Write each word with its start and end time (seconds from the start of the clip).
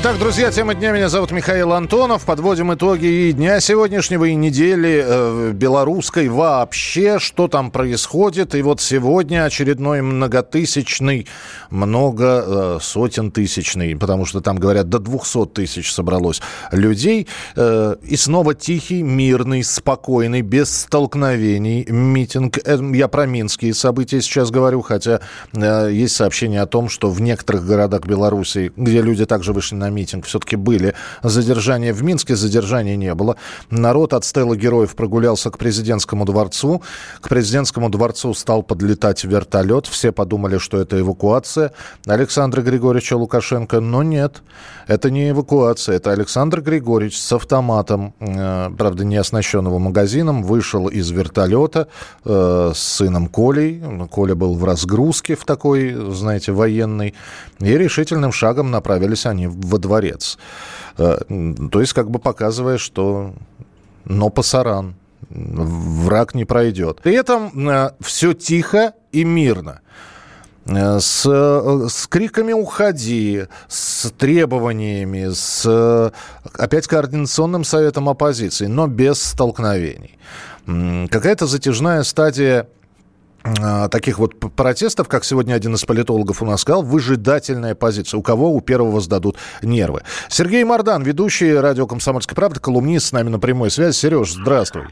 Итак, 0.00 0.16
друзья, 0.16 0.52
тема 0.52 0.76
дня. 0.76 0.92
Меня 0.92 1.08
зовут 1.08 1.32
Михаил 1.32 1.72
Антонов. 1.72 2.24
Подводим 2.24 2.72
итоги 2.72 3.06
и 3.06 3.32
дня 3.32 3.58
сегодняшнего, 3.58 4.26
и 4.26 4.36
недели 4.36 5.02
э, 5.04 5.50
белорусской 5.52 6.28
вообще. 6.28 7.18
Что 7.18 7.48
там 7.48 7.72
происходит. 7.72 8.54
И 8.54 8.62
вот 8.62 8.80
сегодня 8.80 9.44
очередной 9.44 10.02
многотысячный, 10.02 11.26
много 11.70 12.44
э, 12.46 12.78
сотен 12.80 13.32
тысячный, 13.32 13.96
потому 13.96 14.24
что 14.24 14.40
там, 14.40 14.58
говорят, 14.58 14.88
до 14.88 15.00
200 15.00 15.46
тысяч 15.46 15.92
собралось 15.92 16.42
людей. 16.70 17.26
Э, 17.56 17.96
и 18.00 18.14
снова 18.14 18.54
тихий, 18.54 19.02
мирный, 19.02 19.64
спокойный, 19.64 20.42
без 20.42 20.70
столкновений 20.82 21.84
митинг. 21.90 22.58
Э, 22.64 22.78
я 22.94 23.08
про 23.08 23.26
минские 23.26 23.74
события 23.74 24.20
сейчас 24.20 24.52
говорю, 24.52 24.80
хотя 24.82 25.22
э, 25.54 25.90
есть 25.90 26.14
сообщение 26.14 26.60
о 26.60 26.66
том, 26.66 26.88
что 26.88 27.10
в 27.10 27.20
некоторых 27.20 27.66
городах 27.66 28.06
Беларуси, 28.06 28.70
где 28.76 29.02
люди 29.02 29.26
также 29.26 29.52
вышли 29.52 29.74
на 29.74 29.87
митинг, 29.90 30.26
все-таки 30.26 30.56
были 30.56 30.94
задержания. 31.22 31.92
В 31.92 32.02
Минске 32.02 32.36
задержаний 32.36 32.96
не 32.96 33.14
было. 33.14 33.36
Народ 33.70 34.12
от 34.12 34.24
стелы 34.24 34.56
героев 34.56 34.94
прогулялся 34.94 35.50
к 35.50 35.58
президентскому 35.58 36.24
дворцу. 36.24 36.82
К 37.20 37.28
президентскому 37.28 37.90
дворцу 37.90 38.34
стал 38.34 38.62
подлетать 38.62 39.24
вертолет. 39.24 39.86
Все 39.86 40.12
подумали, 40.12 40.58
что 40.58 40.78
это 40.78 40.98
эвакуация 41.00 41.72
Александра 42.06 42.62
Григорьевича 42.62 43.16
Лукашенко. 43.16 43.80
Но 43.80 44.02
нет, 44.02 44.42
это 44.86 45.10
не 45.10 45.30
эвакуация. 45.30 45.96
Это 45.96 46.12
Александр 46.12 46.60
Григорьевич 46.60 47.20
с 47.20 47.32
автоматом, 47.32 48.14
э, 48.20 48.70
правда, 48.76 49.04
не 49.04 49.16
оснащенного 49.16 49.78
магазином, 49.78 50.42
вышел 50.42 50.88
из 50.88 51.10
вертолета 51.10 51.88
э, 52.24 52.72
с 52.74 52.78
сыном 52.78 53.28
Колей. 53.28 53.82
Коля 54.10 54.34
был 54.34 54.54
в 54.54 54.64
разгрузке 54.64 55.36
в 55.36 55.44
такой, 55.44 55.94
знаете, 56.12 56.52
военной. 56.52 57.14
И 57.60 57.76
решительным 57.76 58.32
шагом 58.32 58.70
направились 58.70 59.26
они 59.26 59.46
во 59.68 59.78
дворец. 59.78 60.38
Э, 60.96 61.18
То 61.70 61.80
есть 61.80 61.92
как 61.92 62.10
бы 62.10 62.18
показывая, 62.18 62.78
что 62.78 63.34
но 64.04 64.30
пасаран, 64.30 64.94
враг 65.30 66.34
не 66.34 66.44
пройдет. 66.44 67.00
При 67.02 67.14
этом 67.14 67.68
э, 67.68 67.90
все 68.00 68.32
тихо 68.32 68.94
и 69.12 69.24
мирно. 69.24 69.80
Э, 70.66 70.98
С, 71.00 71.24
с 71.24 72.06
криками 72.06 72.52
«Уходи!», 72.52 73.44
с 73.68 74.10
требованиями, 74.12 75.28
с 75.32 76.12
опять 76.54 76.86
координационным 76.86 77.64
советом 77.64 78.08
оппозиции, 78.08 78.66
но 78.66 78.86
без 78.86 79.22
столкновений. 79.22 80.18
Какая-то 81.10 81.46
затяжная 81.46 82.02
стадия 82.02 82.68
таких 83.90 84.18
вот 84.18 84.38
протестов, 84.38 85.08
как 85.08 85.24
сегодня 85.24 85.54
один 85.54 85.74
из 85.74 85.84
политологов 85.84 86.42
у 86.42 86.46
нас 86.46 86.60
сказал, 86.60 86.82
выжидательная 86.82 87.74
позиция. 87.74 88.18
У 88.18 88.22
кого 88.22 88.52
у 88.52 88.60
первого 88.60 89.00
сдадут 89.00 89.36
нервы. 89.62 90.02
Сергей 90.28 90.64
Мордан, 90.64 91.02
ведущий 91.02 91.54
радио 91.54 91.86
«Комсомольская 91.86 92.34
правда», 92.34 92.60
колумнист 92.60 93.06
с 93.06 93.12
нами 93.12 93.28
на 93.28 93.38
прямой 93.38 93.70
связи. 93.70 93.96
Сереж, 93.96 94.32
здравствуй. 94.32 94.84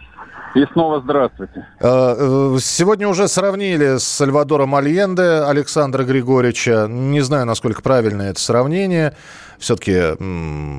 И 0.56 0.64
снова 0.72 1.02
здравствуйте. 1.02 1.66
Э, 1.80 2.14
э, 2.16 2.56
Сегодня 2.60 3.08
уже 3.08 3.28
сравнили 3.28 3.98
с 3.98 4.04
Сальвадором 4.04 4.74
Альенде 4.74 5.44
Александра 5.46 6.02
Григорьевича. 6.02 6.86
Не 6.88 7.20
знаю, 7.20 7.44
насколько 7.44 7.82
правильно 7.82 8.22
это 8.22 8.40
сравнение. 8.40 9.14
Все-таки 9.58 10.16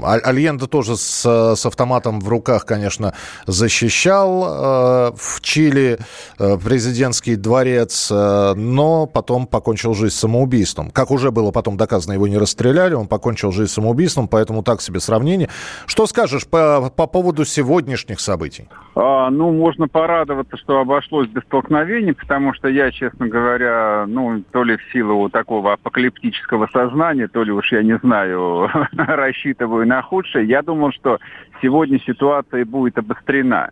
Альенде 0.03 0.67
тоже 0.67 0.95
с, 0.95 1.55
с 1.55 1.65
автоматом 1.65 2.19
в 2.19 2.29
руках, 2.29 2.65
конечно, 2.65 3.13
защищал 3.45 4.43
э, 4.43 5.11
в 5.15 5.41
Чили 5.41 5.97
э, 6.39 6.57
президентский 6.57 7.35
дворец, 7.35 8.09
э, 8.11 8.53
но 8.55 9.05
потом 9.05 9.47
покончил 9.47 9.93
жизнь 9.93 10.15
самоубийством. 10.15 10.91
Как 10.91 11.11
уже 11.11 11.31
было 11.31 11.51
потом 11.51 11.77
доказано, 11.77 12.13
его 12.13 12.27
не 12.27 12.37
расстреляли, 12.37 12.93
он 12.93 13.07
покончил 13.07 13.51
жизнь 13.51 13.71
самоубийством, 13.71 14.27
поэтому 14.27 14.63
так 14.63 14.81
себе 14.81 14.99
сравнение. 14.99 15.49
Что 15.85 16.05
скажешь 16.07 16.47
по, 16.47 16.91
по 16.95 17.07
поводу 17.07 17.45
сегодняшних 17.45 18.19
событий? 18.19 18.67
А, 18.95 19.29
ну, 19.29 19.51
можно 19.51 19.87
порадоваться, 19.87 20.57
что 20.57 20.79
обошлось 20.79 21.27
без 21.29 21.43
столкновений, 21.43 22.13
потому 22.13 22.53
что 22.53 22.67
я, 22.67 22.91
честно 22.91 23.27
говоря, 23.27 24.05
ну, 24.07 24.43
то 24.51 24.63
ли 24.63 24.77
в 24.77 24.91
силу 24.91 25.29
такого 25.29 25.73
апокалиптического 25.73 26.67
сознания, 26.71 27.27
то 27.27 27.43
ли 27.43 27.51
уж, 27.51 27.71
я 27.71 27.83
не 27.83 27.97
знаю, 27.97 28.66
рассчитываю 28.91 29.87
на 29.87 30.01
худшее, 30.01 30.47
я 30.47 30.61
думал, 30.61 30.91
что 30.91 31.19
сегодня 31.61 31.99
ситуация 31.99 32.65
будет 32.65 32.97
обострена. 32.97 33.71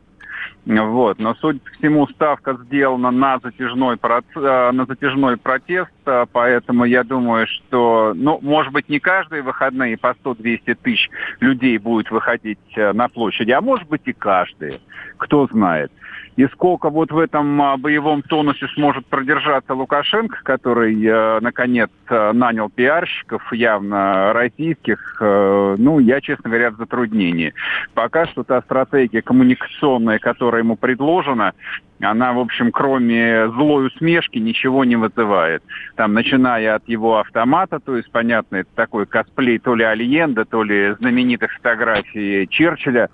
Вот. 0.65 1.19
Но, 1.19 1.35
судя 1.35 1.59
по 1.59 1.69
всему, 1.77 2.07
ставка 2.07 2.57
сделана 2.65 3.11
на 3.11 3.39
затяжной, 3.39 3.97
э, 4.01 4.71
на 4.71 4.85
затяжной 4.85 5.37
протест, 5.37 5.91
э, 6.05 6.25
поэтому 6.31 6.85
я 6.85 7.03
думаю, 7.03 7.45
что, 7.47 8.13
ну, 8.15 8.39
может 8.41 8.73
быть, 8.73 8.89
не 8.89 8.99
каждые 8.99 9.43
выходные 9.43 9.97
по 9.97 10.15
100-200 10.23 10.75
тысяч 10.81 11.09
людей 11.39 11.77
будет 11.77 12.09
выходить 12.09 12.59
э, 12.75 12.93
на 12.93 13.07
площади, 13.07 13.51
а 13.51 13.61
может 13.61 13.87
быть 13.87 14.01
и 14.05 14.13
каждые, 14.13 14.79
кто 15.17 15.47
знает. 15.47 15.91
И 16.35 16.45
сколько 16.47 16.89
вот 16.89 17.11
в 17.11 17.17
этом 17.17 17.61
а, 17.61 17.77
боевом 17.77 18.21
тонусе 18.21 18.67
сможет 18.75 19.05
продержаться 19.05 19.73
Лукашенко, 19.73 20.39
который, 20.43 21.01
э, 21.01 21.39
наконец, 21.39 21.89
э, 22.09 22.31
нанял 22.33 22.69
пиарщиков, 22.69 23.41
явно 23.53 24.33
российских, 24.33 25.17
э, 25.21 25.75
ну, 25.77 25.99
я, 25.99 26.19
честно 26.19 26.49
говоря, 26.49 26.71
в 26.71 26.75
затруднении. 26.75 27.53
Пока 27.93 28.25
что 28.25 28.43
та 28.43 28.61
стратегия 28.63 29.21
коммуникационная, 29.21 30.19
которая 30.19 30.61
ему 30.61 30.75
предложена, 30.75 31.53
она, 32.01 32.33
в 32.33 32.39
общем, 32.39 32.73
кроме 32.73 33.47
злой 33.51 33.87
усмешки, 33.87 34.37
ничего 34.37 34.83
не 34.83 34.97
вызывает. 34.97 35.63
Там, 35.95 36.13
начиная 36.13 36.75
от 36.75 36.87
его 36.89 37.19
автомата, 37.19 37.79
то 37.79 37.95
есть, 37.95 38.11
понятно, 38.11 38.57
это 38.57 38.69
такой 38.75 39.05
косплей 39.05 39.57
то 39.59 39.73
ли 39.73 39.85
Альенда, 39.85 40.43
то 40.43 40.63
ли 40.63 40.95
знаменитых 40.99 41.53
фотографий 41.53 42.47
Черчилля 42.49 43.09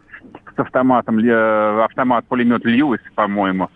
автоматом, 0.61 1.19
э, 1.19 1.83
автомат-пулемет 1.83 2.65
Льюис, 2.65 3.01
по-моему. 3.15 3.69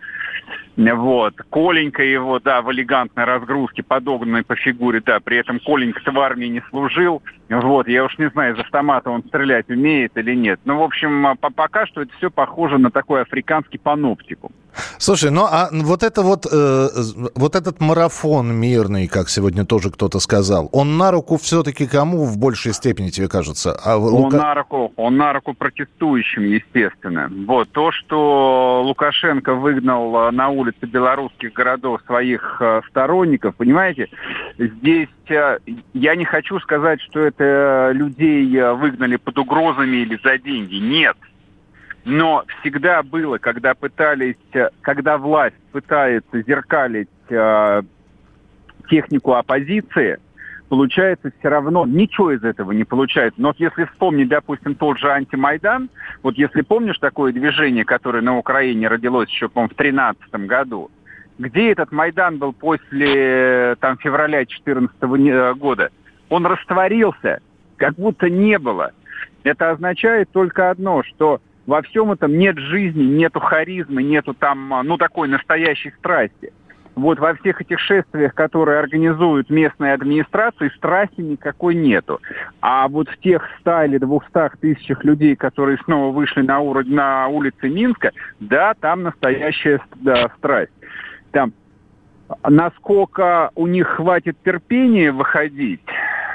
Вот. 0.78 1.34
Коленька 1.52 2.04
его, 2.04 2.40
да, 2.40 2.62
в 2.62 2.72
элегантной 2.72 3.24
разгрузке, 3.24 3.82
подогнанной 3.84 4.44
по 4.44 4.56
фигуре, 4.56 5.02
да, 5.06 5.20
при 5.20 5.38
этом 5.38 5.60
Коленька-то 5.60 6.12
в 6.12 6.20
армии 6.20 6.48
не 6.48 6.62
служил. 6.70 7.22
Вот, 7.50 7.88
я 7.88 8.04
уж 8.04 8.18
не 8.18 8.30
знаю, 8.32 8.56
из 8.56 8.60
автомата 8.60 9.10
он 9.12 9.24
стрелять 9.24 9.70
умеет 9.70 10.12
или 10.18 10.34
нет. 10.36 10.60
Ну, 10.66 10.80
в 10.80 10.84
общем, 10.84 11.28
а, 11.28 11.36
по- 11.36 11.52
пока 11.52 11.86
что 11.86 12.02
это 12.02 12.12
все 12.18 12.32
похоже 12.32 12.80
на 12.80 12.90
такой 12.90 13.22
африканский 13.22 13.78
паноптикум. 13.78 14.52
Слушай, 14.98 15.30
ну 15.32 15.46
а 15.46 15.70
вот 15.72 16.04
это 16.04 16.22
вот, 16.22 16.46
э, 16.52 16.88
вот 17.36 17.56
этот 17.56 17.80
марафон 17.80 18.52
мирный, 18.54 19.08
как 19.08 19.30
сегодня 19.30 19.64
тоже 19.64 19.90
кто-то 19.92 20.20
сказал, 20.20 20.70
он 20.74 20.98
на 20.98 21.12
руку 21.12 21.38
все-таки 21.38 21.86
кому 21.88 22.26
в 22.26 22.38
большей 22.38 22.74
степени, 22.74 23.10
тебе 23.10 23.30
кажется? 23.30 23.74
А 23.86 23.98
Он 23.98 24.14
Лука- 24.26 24.38
на 24.38 24.54
руку, 24.56 24.92
он 24.98 25.16
на 25.16 25.32
руку 25.32 25.54
протестующим, 25.54 26.44
естественно. 26.44 27.32
Вот 27.48 27.70
то, 27.72 27.92
что 27.92 28.82
Лукашенко 28.86 29.54
выгнал 29.54 30.28
э, 30.28 30.32
на 30.32 30.50
улицы 30.66 30.86
белорусских 30.86 31.54
городов 31.54 32.02
своих 32.06 32.58
э, 32.60 32.82
сторонников, 32.90 33.56
понимаете, 33.56 34.10
здесь 34.58 35.10
э, 35.30 35.60
я 35.94 36.16
не 36.16 36.26
хочу 36.26 36.60
сказать, 36.60 37.02
что 37.02 37.22
это 37.22 37.92
людей 37.94 38.56
э, 38.58 38.74
выгнали 38.74 39.18
под 39.18 39.38
угрозами 39.38 39.98
или 39.98 40.20
за 40.24 40.38
деньги. 40.38 40.76
Нет. 40.76 41.18
Но 42.04 42.44
всегда 42.60 43.04
было, 43.04 43.38
когда 43.38 43.74
пытались, 43.74 44.36
когда 44.82 45.18
власть 45.18 45.56
пытается 45.72 46.44
зеркалить 46.44 47.10
технику 48.88 49.34
оппозиции, 49.34 50.20
получается 50.70 51.32
все 51.40 51.50
равно 51.50 51.86
ничего 51.86 52.32
из 52.32 52.44
этого 52.44 52.72
не 52.72 52.84
получается. 52.84 53.42
Но 53.42 53.50
вот 53.50 53.60
если 53.60 53.86
вспомнить, 53.86 54.28
допустим, 54.28 54.76
тот 54.76 54.98
же 54.98 55.12
антимайдан, 55.12 55.90
вот 56.24 56.38
если 56.38 56.62
помнишь 56.62 56.98
такое 57.00 57.32
движение, 57.32 57.86
которое 57.86 58.22
на 58.22 58.38
Украине 58.38 58.88
родилось 58.88 59.30
еще, 59.30 59.50
по-моему, 59.50 59.74
в 59.74 59.78
2013 59.78 60.48
году, 60.48 60.92
где 61.38 61.72
этот 61.72 61.92
Майдан 61.92 62.38
был 62.38 62.54
после 62.54 63.76
там, 63.82 63.98
февраля 63.98 64.40
2014 64.40 65.58
года? 65.58 65.90
Он 66.30 66.46
растворился, 66.46 67.40
как 67.78 67.96
будто 67.96 68.30
не 68.30 68.58
было. 68.58 68.92
Это 69.44 69.72
означает 69.72 70.30
только 70.32 70.72
одно, 70.72 71.04
что 71.04 71.42
во 71.66 71.82
всем 71.82 72.12
этом 72.12 72.38
нет 72.38 72.58
жизни, 72.58 73.04
нету 73.04 73.40
харизмы, 73.40 74.02
нету 74.02 74.34
там, 74.34 74.74
ну, 74.86 74.98
такой 74.98 75.28
настоящей 75.28 75.92
страсти. 76.00 76.54
Вот 76.96 77.20
во 77.20 77.36
всех 77.36 77.62
этих 77.62 77.80
шествиях, 77.80 78.34
которые 78.34 78.80
организуют 78.80 79.50
местные 79.50 79.94
администрации, 79.94 80.72
страсти 80.78 81.22
никакой 81.22 81.76
нету. 81.76 82.22
А 82.62 82.88
вот 82.88 83.10
в 83.10 83.18
тех 83.20 83.44
100 83.62 83.84
или 83.84 83.98
200 83.98 84.58
тысячах 84.62 85.04
людей, 85.04 85.36
которые 85.36 85.78
снова 85.84 86.14
вышли 86.14 86.42
на, 86.42 86.60
уровень, 86.60 86.94
на 86.94 87.28
улицы 87.28 87.70
Минска, 87.70 88.12
да, 88.40 88.74
там 88.80 89.04
настоящая 89.04 89.82
да, 89.96 90.30
страсть. 90.38 90.72
Там 91.32 91.54
насколько 92.44 93.52
у 93.56 93.68
них 93.68 93.88
хватит 93.88 94.38
терпения 94.44 95.12
выходить, 95.12 95.82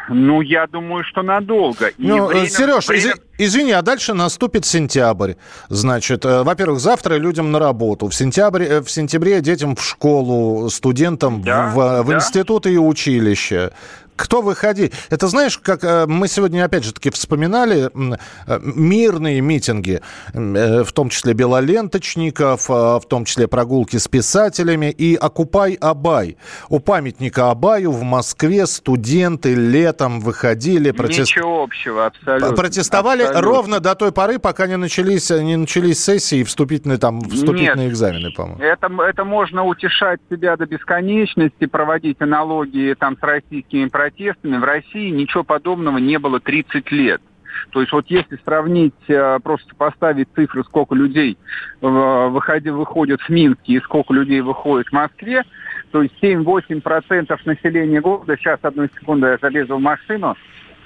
ну, 0.09 0.41
я 0.41 0.67
думаю, 0.67 1.05
что 1.05 1.23
надолго. 1.23 1.89
И 1.89 2.09
ну, 2.09 2.27
время, 2.27 2.47
Сереж, 2.47 2.89
время... 2.89 3.15
Из, 3.41 3.51
извини, 3.51 3.73
а 3.73 3.83
дальше 3.83 4.15
наступит 4.15 4.65
сентябрь. 4.65 5.35
Значит, 5.69 6.25
э, 6.25 6.43
во-первых, 6.43 6.81
завтра 6.81 7.17
людям 7.17 7.51
на 7.51 7.59
работу. 7.59 8.09
В 8.09 8.15
сентябре, 8.15 8.67
э, 8.67 8.81
в 8.81 8.91
сентябре 8.91 9.41
детям 9.41 9.77
в 9.77 9.83
школу, 9.83 10.71
студентам 10.71 11.43
да, 11.43 11.69
в, 11.69 12.03
в 12.03 12.09
да. 12.09 12.15
институты 12.15 12.73
и 12.73 12.79
училища 12.79 13.73
кто 14.21 14.43
выходи. 14.43 14.93
Это 15.09 15.29
знаешь, 15.29 15.57
как 15.59 15.83
э, 15.83 16.07
мы 16.07 16.29
сегодня 16.29 16.65
опять 16.65 16.85
же 16.85 16.93
таки 16.93 17.09
вспоминали 17.11 17.91
э, 17.95 18.61
мирные 18.63 19.41
митинги, 19.41 20.03
э, 20.35 20.85
в 20.85 20.93
том 20.93 21.09
числе 21.09 21.33
белоленточников, 21.33 22.69
в 22.69 23.03
том 23.09 23.25
числе 23.25 23.49
прогулки 23.49 23.97
с 23.97 24.09
писателями 24.09 24.91
и 24.91 25.17
«Окупай 25.17 25.75
Абай». 25.81 26.37
У 26.69 26.81
памятника 26.81 27.51
Абаю 27.51 27.93
в 27.93 28.03
Москве 28.03 28.67
студенты 28.67 29.55
летом 29.55 30.21
выходили. 30.21 30.91
Протест... 30.91 31.31
Ничего 31.31 31.63
общего, 31.63 32.07
абсолютно. 32.07 32.55
Протестовали 32.55 33.25
абсолютно. 33.31 33.57
ровно 33.57 33.81
до 33.81 33.95
той 33.95 34.13
поры, 34.13 34.39
пока 34.39 34.67
не 34.67 34.77
начались, 34.77 35.31
не 35.31 35.57
начались 35.57 36.03
сессии 36.03 36.43
вступительные, 36.43 36.99
там, 36.99 37.21
вступительные 37.21 37.87
Нет, 37.87 37.93
экзамены, 37.93 38.31
по-моему. 38.33 38.61
Это, 38.61 38.91
это 39.09 39.25
можно 39.25 39.65
утешать 39.65 40.21
себя 40.31 40.57
до 40.57 40.67
бесконечности, 40.67 41.67
проводить 41.67 42.21
аналогии 42.21 42.95
там, 42.95 43.17
с 43.19 43.23
российскими 43.23 43.87
протестами 43.87 44.57
в 44.57 44.65
России 44.65 45.11
ничего 45.11 45.45
подобного 45.45 45.99
не 45.99 46.19
было 46.19 46.41
30 46.41 46.91
лет. 46.93 47.23
То 47.71 47.81
есть 47.81 47.93
вот 47.93 48.07
если 48.09 48.39
сравнить, 48.45 48.95
э, 49.09 49.39
просто 49.43 49.75
поставить 49.75 50.29
цифры, 50.35 50.65
сколько 50.65 50.95
людей 50.95 51.39
э, 51.81 51.87
выходи, 52.29 52.71
выходят 52.71 53.21
в 53.21 53.29
Минске 53.29 53.75
и 53.75 53.81
сколько 53.81 54.13
людей 54.13 54.41
выходит 54.41 54.89
в 54.89 54.93
Москве, 54.93 55.45
то 55.91 56.03
есть 56.03 56.15
7-8% 56.23 57.39
населения 57.45 58.01
города, 58.01 58.37
сейчас, 58.37 58.59
одну 58.63 58.87
секунду, 58.87 59.27
я 59.27 59.39
залезу 59.39 59.77
в 59.77 59.81
машину, 59.81 60.37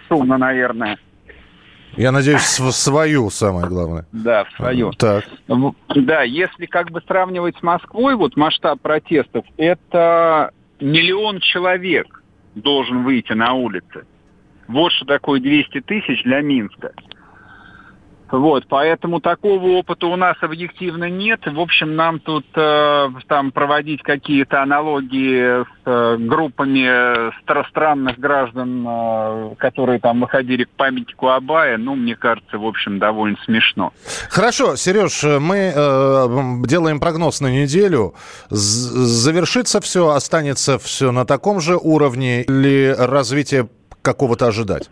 шумно, 0.08 0.38
наверное, 0.38 0.98
я 1.96 2.12
надеюсь, 2.12 2.58
в 2.58 2.70
свою, 2.72 3.30
самое 3.30 3.66
главное. 3.68 4.06
Да, 4.12 4.44
в 4.44 4.52
свою. 4.56 4.92
Так. 4.92 5.24
Да, 5.94 6.22
если 6.22 6.66
как 6.66 6.90
бы 6.90 7.00
сравнивать 7.06 7.56
с 7.58 7.62
Москвой, 7.62 8.16
вот 8.16 8.36
масштаб 8.36 8.80
протестов, 8.80 9.44
это 9.56 10.50
миллион 10.80 11.40
человек 11.40 12.22
должен 12.54 13.04
выйти 13.04 13.32
на 13.32 13.52
улицы. 13.54 14.06
Вот 14.68 14.92
что 14.92 15.04
такое 15.04 15.40
200 15.40 15.80
тысяч 15.82 16.22
для 16.24 16.40
Минска. 16.40 16.92
Вот, 18.30 18.64
поэтому 18.68 19.20
такого 19.20 19.64
опыта 19.78 20.06
у 20.06 20.16
нас 20.16 20.36
объективно 20.40 21.08
нет. 21.08 21.40
В 21.46 21.60
общем, 21.60 21.94
нам 21.94 22.18
тут 22.18 22.46
э, 22.56 23.08
там 23.28 23.52
проводить 23.52 24.02
какие-то 24.02 24.62
аналогии 24.62 25.62
с 25.62 25.66
э, 25.84 26.16
группами 26.18 26.84
стра- 27.42 27.68
странных 27.68 28.18
граждан, 28.18 28.84
э, 28.86 29.54
которые 29.58 30.00
там 30.00 30.20
выходили 30.20 30.64
к 30.64 30.70
памятнику 30.70 31.28
Абая, 31.28 31.76
ну, 31.76 31.94
мне 31.94 32.16
кажется, 32.16 32.58
в 32.58 32.66
общем, 32.66 32.98
довольно 32.98 33.36
смешно. 33.44 33.92
Хорошо, 34.30 34.74
Сереж, 34.76 35.22
мы 35.22 35.72
э, 35.74 36.66
делаем 36.66 37.00
прогноз 37.00 37.40
на 37.40 37.48
неделю. 37.48 38.14
З- 38.48 39.06
завершится 39.06 39.80
все, 39.80 40.08
останется 40.08 40.78
все 40.78 41.12
на 41.12 41.24
таком 41.24 41.60
же 41.60 41.76
уровне 41.76 42.42
или 42.42 42.94
развитие 42.98 43.68
какого-то 44.02 44.46
ожидать? 44.46 44.88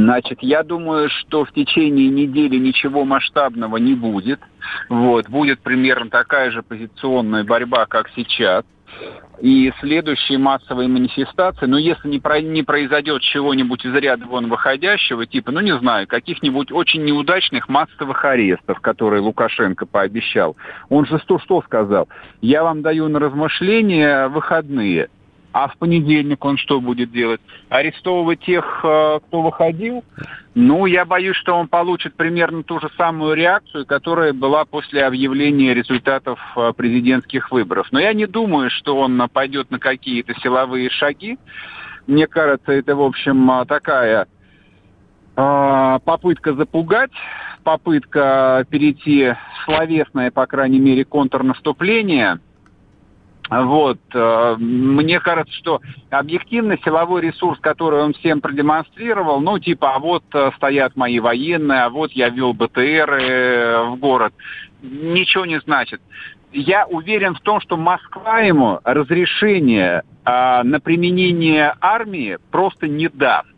Значит, 0.00 0.38
я 0.40 0.62
думаю, 0.62 1.10
что 1.10 1.44
в 1.44 1.52
течение 1.52 2.08
недели 2.08 2.56
ничего 2.56 3.04
масштабного 3.04 3.76
не 3.76 3.94
будет. 3.94 4.40
Вот, 4.88 5.28
будет 5.28 5.60
примерно 5.60 6.08
такая 6.08 6.50
же 6.50 6.62
позиционная 6.62 7.44
борьба, 7.44 7.84
как 7.84 8.08
сейчас. 8.16 8.64
И 9.40 9.72
следующие 9.80 10.38
массовые 10.38 10.88
манифестации, 10.88 11.66
но 11.66 11.78
если 11.78 12.08
не, 12.08 12.18
про, 12.18 12.40
не 12.40 12.62
произойдет 12.62 13.22
чего-нибудь 13.22 13.84
из 13.84 13.94
ряда 13.94 14.26
вон 14.26 14.48
выходящего, 14.48 15.26
типа, 15.26 15.52
ну 15.52 15.60
не 15.60 15.76
знаю, 15.78 16.06
каких-нибудь 16.06 16.72
очень 16.72 17.04
неудачных 17.04 17.68
массовых 17.68 18.24
арестов, 18.24 18.80
которые 18.80 19.20
Лукашенко 19.20 19.86
пообещал. 19.86 20.56
Он 20.88 21.06
же 21.06 21.18
что, 21.18 21.38
что 21.38 21.62
сказал? 21.62 22.08
Я 22.40 22.62
вам 22.62 22.82
даю 22.82 23.08
на 23.08 23.18
размышления 23.18 24.28
выходные– 24.28 25.08
а 25.52 25.68
в 25.68 25.76
понедельник 25.78 26.44
он 26.44 26.56
что 26.56 26.80
будет 26.80 27.10
делать? 27.10 27.40
Арестовывать 27.68 28.40
тех, 28.40 28.80
э, 28.84 29.18
кто 29.26 29.42
выходил? 29.42 30.04
Ну, 30.54 30.86
я 30.86 31.04
боюсь, 31.04 31.36
что 31.36 31.54
он 31.54 31.66
получит 31.66 32.14
примерно 32.14 32.62
ту 32.62 32.80
же 32.80 32.88
самую 32.96 33.34
реакцию, 33.34 33.84
которая 33.86 34.32
была 34.32 34.64
после 34.64 35.04
объявления 35.04 35.74
результатов 35.74 36.38
э, 36.56 36.72
президентских 36.76 37.50
выборов. 37.50 37.88
Но 37.90 37.98
я 37.98 38.12
не 38.12 38.26
думаю, 38.26 38.70
что 38.70 38.96
он 38.96 39.20
пойдет 39.32 39.70
на 39.70 39.80
какие-то 39.80 40.34
силовые 40.40 40.88
шаги. 40.90 41.38
Мне 42.06 42.26
кажется, 42.28 42.72
это, 42.72 42.94
в 42.94 43.02
общем, 43.02 43.50
э, 43.50 43.64
такая 43.66 44.26
попытка 45.36 46.52
запугать, 46.52 47.12
попытка 47.64 48.66
перейти 48.68 49.32
словесное, 49.64 50.30
по 50.30 50.44
крайней 50.46 50.80
мере, 50.80 51.04
контрнаступление– 51.06 52.40
вот. 53.50 53.98
Э, 54.14 54.56
мне 54.58 55.18
кажется, 55.20 55.52
что 55.54 55.80
объективно 56.08 56.78
силовой 56.84 57.22
ресурс, 57.22 57.58
который 57.60 58.00
он 58.00 58.14
всем 58.14 58.40
продемонстрировал, 58.40 59.40
ну, 59.40 59.58
типа, 59.58 59.96
а 59.96 59.98
вот 59.98 60.24
э, 60.32 60.52
стоят 60.56 60.96
мои 60.96 61.18
военные, 61.18 61.82
а 61.82 61.90
вот 61.90 62.12
я 62.12 62.28
вел 62.28 62.54
БТР 62.54 63.90
в 63.90 63.96
город, 63.96 64.32
ничего 64.82 65.46
не 65.46 65.60
значит. 65.60 66.00
Я 66.52 66.86
уверен 66.86 67.34
в 67.34 67.40
том, 67.40 67.60
что 67.60 67.76
Москва 67.76 68.40
ему 68.40 68.80
разрешение 68.84 70.02
э, 70.24 70.62
на 70.62 70.80
применение 70.80 71.74
армии 71.80 72.38
просто 72.50 72.88
не 72.88 73.08
даст. 73.08 73.48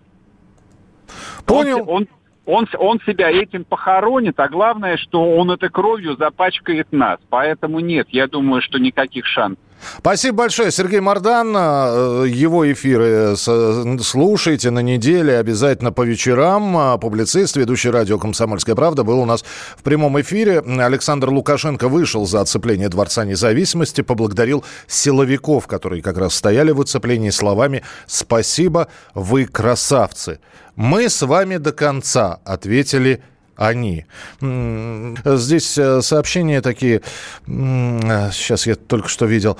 Понял. 1.46 1.80
Он, 1.88 1.88
он, 1.88 2.08
он, 2.44 2.68
он 2.78 3.00
себя 3.06 3.30
этим 3.30 3.64
похоронит, 3.64 4.38
а 4.40 4.48
главное, 4.48 4.96
что 4.96 5.36
он 5.36 5.50
этой 5.50 5.70
кровью 5.70 6.16
запачкает 6.16 6.92
нас. 6.92 7.18
Поэтому 7.30 7.80
нет, 7.80 8.08
я 8.10 8.26
думаю, 8.26 8.60
что 8.60 8.78
никаких 8.78 9.26
шансов. 9.26 9.62
Спасибо 9.98 10.38
большое, 10.38 10.70
Сергей 10.70 11.00
Мордан. 11.00 11.54
Э, 11.56 12.24
его 12.28 12.70
эфиры 12.70 13.36
слушайте 13.36 14.70
на 14.70 14.80
неделе 14.80 15.38
обязательно 15.38 15.92
по 15.92 16.02
вечерам. 16.02 16.76
А 16.76 16.98
публицист, 16.98 17.56
ведущий 17.56 17.90
радио 17.90 18.18
«Комсомольская 18.18 18.74
правда» 18.74 19.04
был 19.04 19.18
у 19.20 19.24
нас 19.24 19.44
в 19.76 19.82
прямом 19.82 20.20
эфире. 20.20 20.60
Александр 20.60 21.30
Лукашенко 21.30 21.88
вышел 21.88 22.26
за 22.26 22.40
оцепление 22.40 22.88
Дворца 22.88 23.24
независимости, 23.24 24.00
поблагодарил 24.00 24.64
силовиков, 24.86 25.66
которые 25.66 26.02
как 26.02 26.18
раз 26.18 26.34
стояли 26.34 26.70
в 26.72 26.80
оцеплении 26.80 27.30
словами 27.30 27.82
«Спасибо, 28.06 28.88
вы 29.14 29.46
красавцы». 29.46 30.40
«Мы 30.74 31.08
с 31.08 31.20
вами 31.22 31.58
до 31.58 31.72
конца», 31.72 32.40
ответили 32.44 33.22
они. 33.56 34.06
Здесь 34.40 35.78
э, 35.78 36.00
сообщения 36.02 36.60
такие, 36.60 37.02
сейчас 37.46 38.66
я 38.66 38.74
только 38.74 39.08
что 39.08 39.26
видел. 39.26 39.56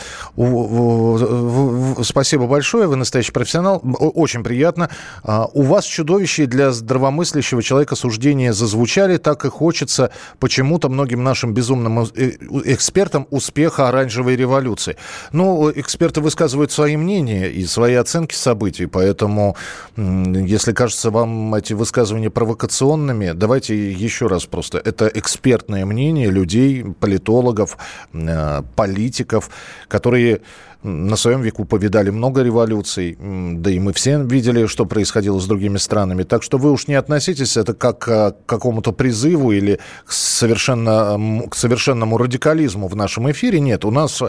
Спасибо 2.02 2.46
большое, 2.46 2.87
вы 2.87 2.96
настоящий 2.96 3.32
профессионал, 3.32 3.80
очень 3.82 4.42
приятно. 4.42 4.90
А, 5.22 5.49
у 5.52 5.62
вас 5.62 5.84
чудовищие 5.84 6.46
для 6.46 6.72
здравомыслящего 6.72 7.62
человека 7.62 7.96
суждения 7.96 8.52
зазвучали, 8.52 9.16
так 9.18 9.44
и 9.44 9.49
хочется 9.49 10.11
почему-то 10.38 10.88
многим 10.88 11.22
нашим 11.22 11.54
безумным 11.54 12.00
э, 12.00 12.32
экспертам 12.64 13.26
успеха 13.30 13.88
оранжевой 13.88 14.37
революции. 14.37 14.96
Ну, 15.32 15.70
эксперты 15.75 16.20
высказывают 16.20 16.72
свои 16.72 16.96
мнения 16.96 17.49
и 17.49 17.64
свои 17.66 17.94
оценки 17.94 18.34
событий, 18.34 18.87
поэтому 18.87 19.56
если 19.96 20.72
кажется 20.72 21.11
вам 21.11 21.54
эти 21.54 21.72
высказывания 21.72 22.30
провокационными, 22.30 23.32
давайте 23.32 23.81
еще 23.82 24.26
раз 24.26 24.46
просто, 24.46 24.78
это 24.78 25.10
экспертное 25.12 25.84
мнение 25.86 26.30
людей, 26.30 26.84
политологов, 27.00 27.76
э, 28.12 28.62
политиков, 28.76 29.50
которые 29.88 30.40
на 30.82 31.16
своем 31.16 31.42
веку 31.42 31.64
повидали 31.64 32.10
много 32.10 32.42
революций, 32.42 33.16
да 33.20 33.70
и 33.70 33.78
мы 33.78 33.92
все 33.92 34.22
видели, 34.22 34.66
что 34.66 34.84
происходило 34.84 35.38
с 35.38 35.46
другими 35.46 35.76
странами. 35.76 36.24
Так 36.24 36.42
что 36.42 36.58
вы 36.58 36.72
уж 36.72 36.88
не 36.88 36.94
относитесь 36.94 37.56
это 37.56 37.74
как 37.74 37.98
к 38.00 38.36
какому-то 38.46 38.92
призыву 38.92 39.52
или 39.52 39.78
к, 40.04 40.12
совершенно, 40.12 41.46
к 41.48 41.54
совершенному 41.54 42.18
радикализму 42.18 42.88
в 42.88 42.96
нашем 42.96 43.30
эфире. 43.30 43.60
Нет, 43.60 43.84
у 43.84 43.90
нас 43.92 44.22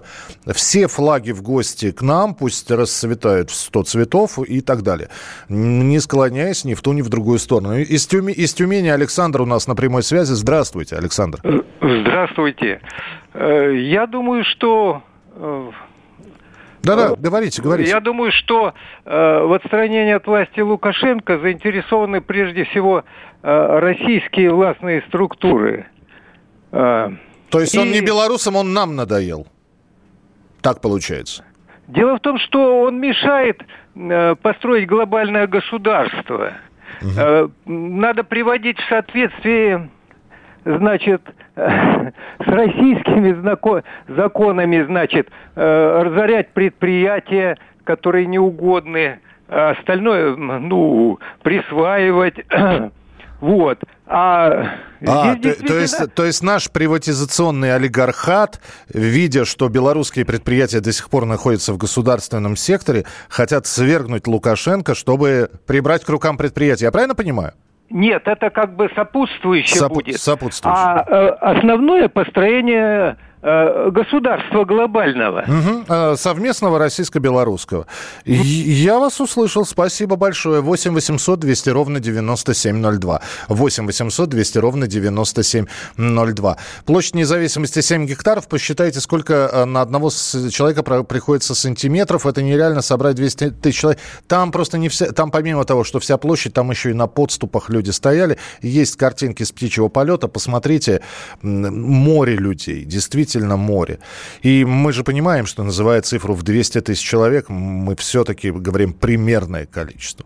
все 0.54 0.88
флаги 0.88 1.32
в 1.32 1.42
гости 1.42 1.92
к 1.92 2.02
нам, 2.02 2.36
пусть 2.36 2.70
расцветают 2.70 3.50
в 3.50 3.56
100 3.56 3.84
цветов 3.84 4.40
и 4.40 4.62
так 4.62 4.84
далее. 4.84 5.10
Не 5.50 6.00
склоняясь 6.00 6.66
ни 6.66 6.76
в 6.76 6.82
ту, 6.82 6.94
ни 6.94 7.02
в 7.02 7.10
другую 7.10 7.40
сторону. 7.40 7.80
Из, 7.80 8.06
Тюми, 8.06 8.32
из 8.32 8.54
Тюмени 8.54 8.90
Александр 8.90 9.43
у 9.44 9.46
нас 9.46 9.68
на 9.68 9.76
прямой 9.76 10.04
связи. 10.04 10.34
Здравствуйте, 10.34 10.96
Александр. 10.96 11.40
Здравствуйте. 11.80 12.82
Э, 13.34 13.74
я 13.76 14.08
думаю, 14.08 14.44
что 14.44 15.04
Да-да, 16.84 17.16
говорите, 17.16 17.62
говорите. 17.62 17.90
Я 17.90 18.00
думаю, 18.02 18.32
что 18.32 18.74
э, 19.06 19.44
в 19.44 19.54
отстранении 19.54 20.14
от 20.14 20.28
власти 20.28 20.60
Лукашенко 20.60 21.40
заинтересованы 21.40 22.20
прежде 22.22 22.66
всего 22.66 23.04
э, 23.42 23.80
российские 23.80 24.54
властные 24.54 25.02
структуры. 25.08 25.86
Э, 26.72 27.10
То 27.50 27.60
есть 27.62 27.76
и... 27.76 27.80
он 27.80 27.92
не 27.92 28.02
белорусам, 28.02 28.56
он 28.56 28.74
нам 28.74 28.96
надоел? 28.96 29.48
Так 30.62 30.82
получается? 30.82 31.46
Дело 31.88 32.18
в 32.18 32.20
том, 32.20 32.38
что 32.40 32.82
он 32.84 33.00
мешает 33.00 33.62
э, 33.96 34.36
построить 34.42 34.88
глобальное 34.88 35.48
государство. 35.48 36.54
Э, 37.18 37.48
надо 37.66 38.24
приводить 38.24 38.80
в 38.80 38.90
соответствие 38.90 39.90
значит, 40.66 41.22
с 41.56 42.12
российскими 42.46 43.34
законами, 44.08 44.84
значит, 44.84 45.30
э, 45.56 46.02
разорять 46.04 46.50
предприятия, 46.50 47.58
которые 47.84 48.26
неугодны, 48.26 49.20
а 49.50 49.72
остальное, 49.72 50.36
ну, 50.36 51.20
присваивать. 51.42 52.36
Вот. 53.42 53.78
А, 54.16 54.76
а 55.02 55.36
то, 55.38 55.56
то, 55.56 55.74
есть, 55.80 56.14
то 56.14 56.24
есть 56.24 56.44
наш 56.44 56.70
приватизационный 56.70 57.74
олигархат, 57.74 58.62
видя, 58.94 59.44
что 59.44 59.70
белорусские 59.70 60.24
предприятия 60.24 60.82
до 60.82 60.92
сих 60.92 61.10
пор 61.10 61.26
находятся 61.26 61.74
в 61.74 61.78
государственном 61.78 62.56
секторе, 62.56 63.06
хотят 63.28 63.66
свергнуть 63.66 64.28
Лукашенко, 64.28 64.94
чтобы 64.94 65.50
прибрать 65.66 66.06
к 66.06 66.10
рукам 66.10 66.38
предприятия. 66.38 66.86
Я 66.86 66.92
правильно 66.92 67.16
понимаю? 67.16 67.54
Нет, 67.90 68.22
это 68.26 68.52
как 68.52 68.76
бы 68.76 68.88
сопутствующее 68.96 69.82
Сопу- 69.82 69.96
будет. 69.96 70.22
Сопутствующее. 70.22 70.80
А 70.80 71.06
э, 71.08 71.28
основное 71.42 72.08
построение 72.08 73.18
государства 73.44 74.64
глобального. 74.64 75.44
Угу. 75.48 76.16
Совместного 76.16 76.80
российско-белорусского. 76.80 77.88
Я 78.26 79.00
вас 79.00 79.20
услышал. 79.20 79.66
Спасибо 79.66 80.16
большое. 80.16 80.62
8 80.62 80.94
800 80.94 81.40
200 81.40 81.70
ровно 81.70 82.00
9702. 82.00 83.22
8 83.50 83.86
800 83.86 84.30
200 84.30 84.58
ровно 84.60 84.88
9702. 84.88 86.58
Площадь 86.86 87.16
независимости 87.16 87.82
7 87.82 88.06
гектаров. 88.06 88.48
Посчитайте, 88.48 89.02
сколько 89.02 89.34
э, 89.52 89.66
на 89.66 89.82
одного 89.82 90.10
человека 90.10 90.84
приходится 90.84 91.54
сантиметров. 91.54 92.26
Это 92.26 92.42
нереально 92.42 92.82
собрать 92.82 93.16
200 93.16 93.50
тысяч 93.52 93.80
человек. 93.80 94.00
Там 94.28 94.52
просто 94.52 94.78
не 94.78 94.88
вся... 94.88 95.12
Там 95.12 95.32
помимо 95.32 95.66
того, 95.66 95.84
что 95.84 96.00
вся 96.00 96.18
площадь, 96.18 96.54
там 96.54 96.72
еще 96.72 96.92
и 96.92 96.94
на 96.94 97.08
подступах 97.08 97.70
люди 97.70 97.90
стояли. 97.90 98.38
Есть 98.62 98.96
картинки 98.96 99.44
с 99.44 99.52
птичьего 99.52 99.90
полета. 99.90 100.30
Посмотрите. 100.30 101.02
Море 101.42 102.38
людей. 102.38 102.86
Действительно 102.86 103.33
действительно 103.34 103.58
море. 103.58 104.00
И 104.42 104.66
мы 104.66 104.94
же 104.94 105.04
понимаем, 105.04 105.46
что 105.46 105.64
называя 105.64 106.02
цифру 106.02 106.34
в 106.34 106.44
200 106.44 106.82
тысяч 106.82 107.02
человек, 107.02 107.50
мы 107.50 107.96
все-таки 107.96 108.52
говорим 108.52 108.94
примерное 108.94 109.66
количество. 109.66 110.26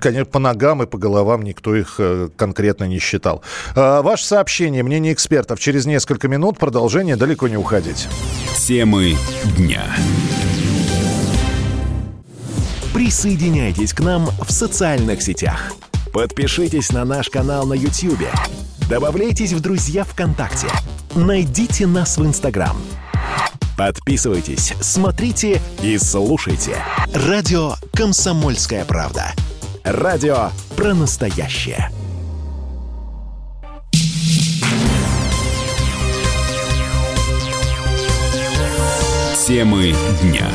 Конечно, 0.00 0.26
по 0.26 0.38
ногам 0.38 0.82
и 0.82 0.86
по 0.86 0.98
головам 0.98 1.42
никто 1.42 1.74
их 1.74 1.94
э, 1.98 2.28
конкретно 2.36 2.84
не 2.84 2.98
считал. 2.98 3.42
А, 3.74 4.02
ваше 4.02 4.26
сообщение, 4.26 4.82
мнение 4.82 5.14
экспертов. 5.14 5.58
Через 5.60 5.86
несколько 5.86 6.28
минут 6.28 6.58
продолжение, 6.58 7.16
далеко 7.16 7.48
не 7.48 7.56
уходить. 7.56 8.06
Темы 8.58 9.14
дня. 9.56 9.84
Присоединяйтесь 12.92 13.94
к 13.94 14.00
нам 14.00 14.26
в 14.46 14.52
социальных 14.52 15.22
сетях. 15.22 15.72
Подпишитесь 16.12 16.92
на 16.92 17.06
наш 17.06 17.30
канал 17.30 17.66
на 17.66 17.74
YouTube. 17.74 18.28
Добавляйтесь 18.88 19.52
в 19.52 19.60
друзья 19.60 20.04
ВКонтакте 20.04 20.68
найдите 21.14 21.86
нас 21.86 22.16
в 22.16 22.24
Инстаграм. 22.24 22.76
Подписывайтесь, 23.76 24.74
смотрите 24.80 25.60
и 25.82 25.98
слушайте. 25.98 26.76
Радио 27.12 27.74
«Комсомольская 27.92 28.84
правда». 28.84 29.32
Радио 29.84 30.50
про 30.76 30.94
настоящее. 30.94 31.90
Темы 39.46 39.94
дня. 40.22 40.50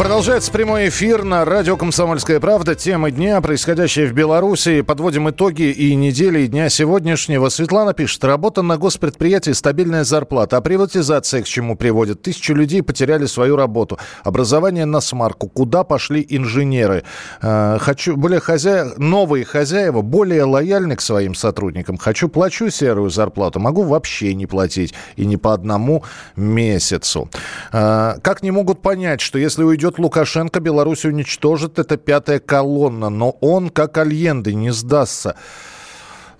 Продолжается 0.00 0.50
прямой 0.50 0.88
эфир 0.88 1.24
на 1.24 1.44
радио 1.44 1.76
«Комсомольская 1.76 2.40
правда». 2.40 2.74
Тема 2.74 3.10
дня, 3.10 3.38
происходящая 3.42 4.06
в 4.06 4.14
Беларуси. 4.14 4.80
Подводим 4.80 5.28
итоги 5.28 5.64
и 5.64 5.94
недели, 5.94 6.40
и 6.40 6.46
дня 6.46 6.70
сегодняшнего. 6.70 7.50
Светлана 7.50 7.92
пишет. 7.92 8.24
Работа 8.24 8.62
на 8.62 8.78
госпредприятии, 8.78 9.50
стабильная 9.50 10.04
зарплата. 10.04 10.56
А 10.56 10.62
приватизация 10.62 11.42
к 11.42 11.46
чему 11.46 11.76
приводит? 11.76 12.22
Тысячи 12.22 12.52
людей 12.52 12.82
потеряли 12.82 13.26
свою 13.26 13.56
работу. 13.56 13.98
Образование 14.24 14.86
на 14.86 15.02
смарку. 15.02 15.48
Куда 15.48 15.84
пошли 15.84 16.24
инженеры? 16.26 17.04
Э, 17.42 17.76
хочу 17.78 18.16
более 18.16 18.40
хозя... 18.40 18.86
Новые 18.96 19.44
хозяева 19.44 20.00
более 20.00 20.44
лояльны 20.44 20.96
к 20.96 21.02
своим 21.02 21.34
сотрудникам. 21.34 21.98
Хочу 21.98 22.30
плачу 22.30 22.70
серую 22.70 23.10
зарплату. 23.10 23.60
Могу 23.60 23.82
вообще 23.82 24.32
не 24.32 24.46
платить. 24.46 24.94
И 25.16 25.26
не 25.26 25.36
по 25.36 25.52
одному 25.52 26.04
месяцу. 26.36 27.28
Э, 27.70 28.14
как 28.22 28.42
не 28.42 28.50
могут 28.50 28.80
понять, 28.80 29.20
что 29.20 29.38
если 29.38 29.62
уйдет 29.62 29.89
придет 29.90 29.98
Лукашенко, 29.98 30.60
Беларусь 30.60 31.04
уничтожит. 31.04 31.78
Это 31.78 31.96
пятая 31.96 32.38
колонна. 32.38 33.10
Но 33.10 33.30
он, 33.40 33.70
как 33.70 33.98
Альенды, 33.98 34.54
не 34.54 34.70
сдастся. 34.70 35.36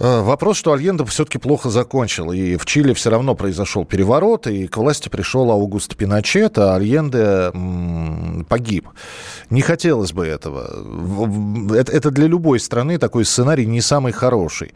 Э, 0.01 0.23
вопрос, 0.23 0.57
что 0.57 0.73
Альенда 0.73 1.05
все-таки 1.05 1.39
плохо 1.39 1.69
закончил. 1.69 2.33
И 2.33 2.57
в 2.57 2.65
Чили 2.65 2.95
все 2.95 3.11
равно 3.11 3.35
произошел 3.35 3.85
переворот, 3.85 4.47
и 4.47 4.67
к 4.67 4.79
власти 4.79 5.11
пришел 5.11 5.51
Аугуст 5.51 5.95
Пиночет, 5.95 6.59
а 6.59 6.75
Альенде 6.75 7.53
погиб. 8.49 8.89
Не 9.51 9.61
хотелось 9.61 10.13
бы 10.13 10.27
этого. 10.27 10.71
Это 11.85 12.11
для 12.11 12.27
любой 12.27 12.61
страны 12.61 12.99
такой 12.99 13.27
сценарий 13.27 13.67
не 13.67 13.83
самый 13.83 14.13
хороший. 14.13 14.73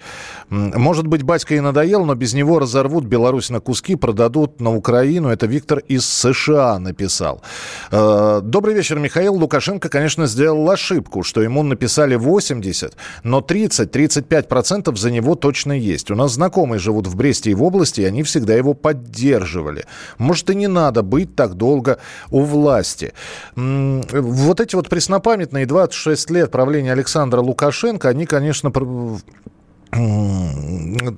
Может 0.51 1.07
быть, 1.07 1.23
батька 1.23 1.55
и 1.55 1.61
надоел, 1.61 2.05
но 2.05 2.15
без 2.15 2.35
него 2.35 2.59
разорвут 2.59 3.05
Беларусь 3.05 3.49
на 3.49 3.61
куски, 3.61 3.97
продадут 3.97 4.61
на 4.61 4.75
Украину. 4.75 5.31
Это 5.31 5.47
Виктор 5.47 5.79
из 5.79 6.05
США 6.07 6.79
написал. 6.79 7.43
Э, 7.91 8.41
добрый 8.43 8.75
вечер, 8.75 8.99
Михаил. 8.99 9.35
Лукашенко, 9.35 9.89
конечно, 9.89 10.27
сделал 10.27 10.69
ошибку, 10.71 11.23
что 11.23 11.41
ему 11.41 11.63
написали 11.63 12.15
80, 12.15 12.95
но 13.23 13.41
30-35% 13.41 14.95
за 14.97 15.14
него 15.15 15.35
точно 15.35 15.73
есть. 15.73 16.11
У 16.11 16.15
нас 16.15 16.33
знакомые 16.33 16.79
живут 16.79 17.07
в 17.07 17.17
Бресте 17.17 17.51
и 17.51 17.55
в 17.55 17.63
области, 17.63 18.03
и 18.03 18.05
они 18.05 18.23
всегда 18.23 18.55
его 18.55 18.75
поддерживали. 18.75 19.87
Может, 20.19 20.51
и 20.51 20.55
не 20.55 20.67
надо 20.67 21.03
быть 21.03 21.35
так 21.35 21.55
долго 21.55 21.99
у 22.31 22.43
власти. 22.43 23.13
Вот 23.57 24.61
эти 24.61 24.75
вот 24.75 24.89
преснопамятные 24.89 25.67
26 25.67 26.31
лет 26.31 26.51
правления 26.51 26.93
Александра 26.93 27.41
Лукашенко, 27.41 28.09
они, 28.09 28.27
конечно, 28.27 28.73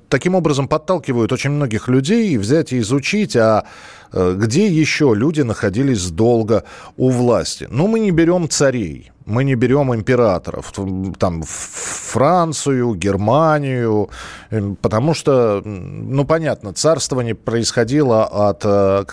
таким 0.09 0.35
образом 0.35 0.67
подталкивают 0.67 1.31
очень 1.31 1.49
многих 1.49 1.87
людей 1.87 2.37
взять 2.37 2.73
и 2.73 2.79
изучить, 2.79 3.35
а 3.35 3.65
где 4.13 4.67
еще 4.67 5.13
люди 5.15 5.41
находились 5.41 6.09
долго 6.09 6.63
у 6.95 7.09
власти. 7.09 7.67
Ну, 7.69 7.87
мы 7.87 7.99
не 7.99 8.11
берем 8.11 8.49
царей 8.49 9.11
мы 9.27 9.43
не 9.43 9.55
берем 9.55 9.93
императоров, 9.93 10.73
там, 11.19 11.43
Францию, 11.45 12.95
Германию, 12.95 14.09
эм, 14.51 14.77
потому 14.77 15.13
что, 15.13 15.61
ну, 15.65 16.25
понятно, 16.25 16.73
царствование 16.73 17.35
происходило 17.35 18.25
от 18.25 18.61
э, 18.63 19.03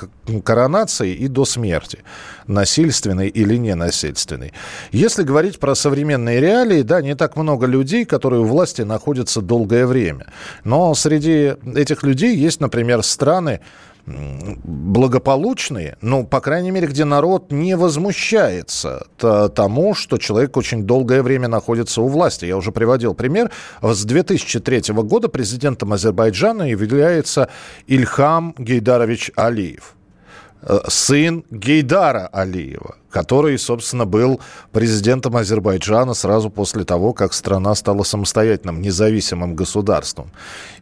коронации 0.44 1.12
и 1.14 1.26
до 1.26 1.44
смерти, 1.44 1.98
насильственной 2.46 3.28
или 3.28 3.56
ненасильственной. 3.56 4.52
Если 4.92 5.24
говорить 5.24 5.58
про 5.58 5.74
современные 5.74 6.40
реалии, 6.40 6.82
да, 6.82 7.02
не 7.02 7.16
так 7.16 7.36
много 7.36 7.66
людей, 7.66 8.04
которые 8.04 8.42
у 8.42 8.46
власти 8.46 8.82
находятся 8.82 9.40
долгое 9.40 9.84
время. 9.84 10.26
Но 10.62 10.94
среди 10.94 11.54
этих 11.74 12.04
людей 12.04 12.36
есть, 12.36 12.60
например, 12.60 13.02
страны, 13.02 13.60
благополучные, 14.06 15.96
ну, 16.00 16.26
по 16.26 16.40
крайней 16.40 16.70
мере, 16.70 16.86
где 16.86 17.04
народ 17.04 17.50
не 17.52 17.76
возмущается 17.76 19.06
тому, 19.16 19.94
что 19.94 20.18
человек 20.18 20.56
очень 20.56 20.84
долгое 20.84 21.22
время 21.22 21.48
находится 21.48 22.02
у 22.02 22.08
власти. 22.08 22.44
Я 22.44 22.56
уже 22.56 22.70
приводил 22.70 23.14
пример. 23.14 23.50
С 23.82 24.04
2003 24.04 24.94
года 24.94 25.28
президентом 25.28 25.92
Азербайджана 25.92 26.64
является 26.64 27.48
Ильхам 27.86 28.54
Гейдарович 28.58 29.30
Алиев. 29.36 29.94
Э, 30.66 30.80
сын 30.88 31.44
Гейдара 31.50 32.28
Алиева, 32.32 32.96
который, 33.14 33.56
собственно, 33.58 34.06
был 34.06 34.40
президентом 34.72 35.36
Азербайджана 35.36 36.14
сразу 36.14 36.50
после 36.50 36.82
того, 36.82 37.12
как 37.12 37.32
страна 37.32 37.76
стала 37.76 38.02
самостоятельным, 38.02 38.82
независимым 38.82 39.54
государством. 39.54 40.32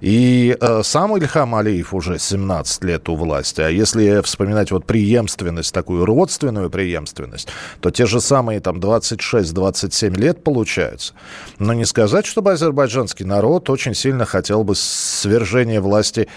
И 0.00 0.56
э, 0.58 0.80
сам 0.82 1.14
Ильхам 1.14 1.54
Алиев 1.54 1.92
уже 1.92 2.18
17 2.18 2.84
лет 2.84 3.06
у 3.10 3.16
власти. 3.16 3.60
А 3.60 3.68
если 3.68 4.22
вспоминать 4.22 4.70
вот 4.70 4.86
преемственность, 4.86 5.74
такую 5.74 6.06
родственную 6.06 6.70
преемственность, 6.70 7.48
то 7.80 7.90
те 7.90 8.06
же 8.06 8.18
самые 8.22 8.60
там 8.60 8.78
26-27 8.78 10.16
лет 10.16 10.42
получаются. 10.42 11.12
Но 11.58 11.74
не 11.74 11.84
сказать, 11.84 12.24
чтобы 12.24 12.52
азербайджанский 12.52 13.26
народ 13.26 13.68
очень 13.68 13.94
сильно 13.94 14.24
хотел 14.24 14.64
бы 14.64 14.74
свержения 14.74 15.82
власти 15.82 16.28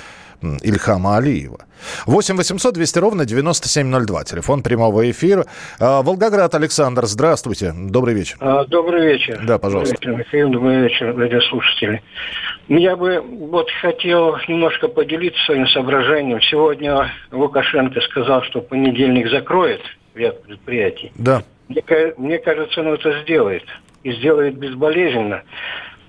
Ильхама 0.41 1.17
Алиева. 1.17 1.59
8 2.05 2.37
800 2.37 2.73
200 2.73 2.99
ровно 2.99 3.25
9702. 3.25 4.23
Телефон 4.23 4.63
прямого 4.63 5.09
эфира. 5.09 5.45
А, 5.87 6.01
Волгоград 6.01 6.55
Александр, 6.55 7.05
здравствуйте. 7.05 7.71
Добрый 7.71 8.15
вечер. 8.15 8.37
А, 8.39 8.65
добрый 8.65 9.05
вечер. 9.05 9.39
Да, 9.45 9.59
пожалуйста. 9.59 9.93
Добрый 9.93 10.17
вечер, 10.17 10.25
Михаил. 10.25 10.49
Добрый 10.49 10.81
вечер, 10.81 11.15
радиослушатели. 11.15 12.01
Я 12.69 12.95
бы 12.95 13.21
вот 13.21 13.69
хотел 13.69 14.35
немножко 14.47 14.87
поделиться 14.87 15.39
своим 15.45 15.67
соображением. 15.67 16.41
Сегодня 16.41 17.11
Лукашенко 17.31 18.01
сказал, 18.01 18.41
что 18.45 18.61
понедельник 18.61 19.29
закроет 19.29 19.81
ряд 20.15 20.41
предприятий. 20.41 21.11
Да. 21.19 21.43
Мне, 21.67 21.83
мне 22.17 22.39
кажется, 22.39 22.81
он 22.81 22.87
это 22.87 23.21
сделает. 23.21 23.65
И 24.01 24.11
сделает 24.13 24.57
безболезненно. 24.57 25.43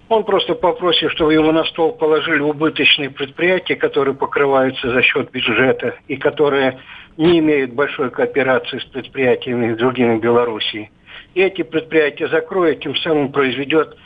Он 0.09 0.25
просто 0.25 0.55
попросит, 0.55 1.11
чтобы 1.11 1.35
ему 1.35 1.53
на 1.53 1.65
стол 1.65 1.93
положили 1.93 2.41
убыточные 2.41 3.11
предприятия, 3.11 3.77
которые 3.77 4.15
покрываются 4.15 4.91
за 4.91 5.03
счет 5.03 5.31
бюджета 5.33 5.97
и 6.09 6.17
которые 6.17 6.79
не 7.17 7.39
имеют 7.39 7.73
большой 7.73 8.11
кооперации 8.11 8.79
с 8.79 8.85
предприятиями 8.85 9.75
другими 9.75 10.19
Белоруссии. 10.19 10.91
И 11.35 11.41
эти 11.41 11.63
предприятия 11.63 12.29
закроют, 12.29 12.81
тем 12.81 12.95
самым 12.97 13.33
произведет 13.33 13.97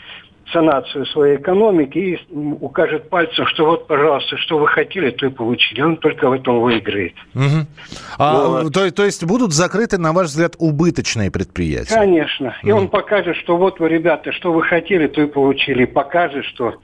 санацию 0.52 1.06
своей 1.06 1.36
экономики 1.36 1.98
и 1.98 2.18
укажет 2.32 3.08
пальцем, 3.08 3.46
что 3.46 3.66
вот, 3.66 3.86
пожалуйста, 3.86 4.36
что 4.36 4.58
вы 4.58 4.66
хотели, 4.66 5.10
то 5.10 5.26
и 5.26 5.30
получили. 5.30 5.80
Он 5.80 5.96
только 5.96 6.28
в 6.28 6.32
этом 6.32 6.60
выиграет. 6.60 7.14
Угу. 7.34 7.66
А, 8.18 8.48
вот. 8.48 8.74
то, 8.74 8.90
то 8.90 9.04
есть 9.04 9.24
будут 9.24 9.52
закрыты, 9.52 9.98
на 9.98 10.12
ваш 10.12 10.28
взгляд, 10.28 10.54
убыточные 10.58 11.30
предприятия? 11.30 11.94
Конечно. 11.94 12.56
И 12.62 12.72
угу. 12.72 12.80
он 12.80 12.88
покажет, 12.88 13.36
что 13.36 13.56
вот 13.56 13.80
вы, 13.80 13.88
ребята, 13.88 14.32
что 14.32 14.52
вы 14.52 14.62
хотели, 14.62 15.06
то 15.06 15.22
и 15.22 15.26
получили. 15.26 15.84
И 15.84 15.86
покажет, 15.86 16.44
что 16.46 16.74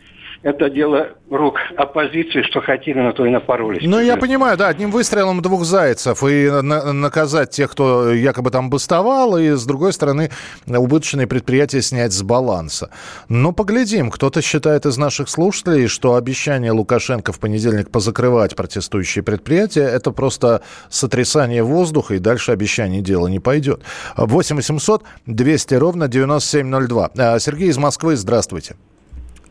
это 0.46 0.70
дело 0.70 1.08
рук 1.28 1.56
оппозиции, 1.76 2.42
что 2.42 2.60
хотели, 2.60 3.00
на 3.00 3.12
то 3.12 3.26
и 3.26 3.30
напоролись. 3.30 3.82
Ну, 3.84 3.98
я 4.00 4.16
понимаю, 4.16 4.56
да, 4.56 4.68
одним 4.68 4.92
выстрелом 4.92 5.42
двух 5.42 5.64
зайцев. 5.64 6.22
И 6.22 6.48
на- 6.48 6.92
наказать 6.92 7.50
тех, 7.50 7.72
кто 7.72 8.12
якобы 8.12 8.52
там 8.52 8.70
бастовал, 8.70 9.36
и, 9.36 9.50
с 9.50 9.66
другой 9.66 9.92
стороны, 9.92 10.30
убыточные 10.68 11.26
предприятия 11.26 11.82
снять 11.82 12.12
с 12.12 12.22
баланса. 12.22 12.90
Но 13.28 13.50
поглядим, 13.50 14.08
кто-то 14.12 14.40
считает 14.40 14.86
из 14.86 14.96
наших 14.96 15.28
слушателей, 15.28 15.88
что 15.88 16.14
обещание 16.14 16.70
Лукашенко 16.70 17.32
в 17.32 17.40
понедельник 17.40 17.90
позакрывать 17.90 18.54
протестующие 18.54 19.24
предприятия, 19.24 19.82
это 19.82 20.12
просто 20.12 20.62
сотрясание 20.88 21.64
воздуха, 21.64 22.14
и 22.14 22.18
дальше 22.18 22.52
обещание 22.52 23.02
дела 23.02 23.26
не 23.26 23.40
пойдет. 23.40 23.80
8 24.16 24.54
800 24.54 25.02
200 25.26 25.74
ровно 25.74 26.06
9702. 26.06 27.10
А, 27.18 27.38
Сергей 27.40 27.70
из 27.70 27.78
Москвы, 27.78 28.14
здравствуйте. 28.14 28.76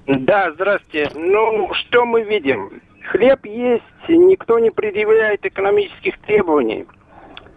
Да, 0.08 0.52
здравствуйте. 0.52 1.10
Ну, 1.16 1.74
что 1.74 2.06
мы 2.06 2.22
видим? 2.24 2.82
Хлеб 3.10 3.46
есть, 3.46 3.84
никто 4.08 4.60
не 4.60 4.70
предъявляет 4.70 5.46
экономических 5.46 6.18
требований. 6.20 6.86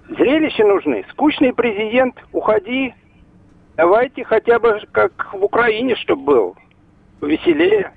Зрелища 0.08 0.64
нужны. 0.64 1.04
Скучный 1.10 1.52
президент, 1.52 2.16
уходи. 2.32 2.94
Давайте 3.76 4.24
хотя 4.24 4.58
бы 4.58 4.80
как 4.92 5.34
в 5.34 5.44
Украине, 5.44 5.94
чтобы 5.96 6.22
был. 6.22 6.56
Веселее. 7.20 7.92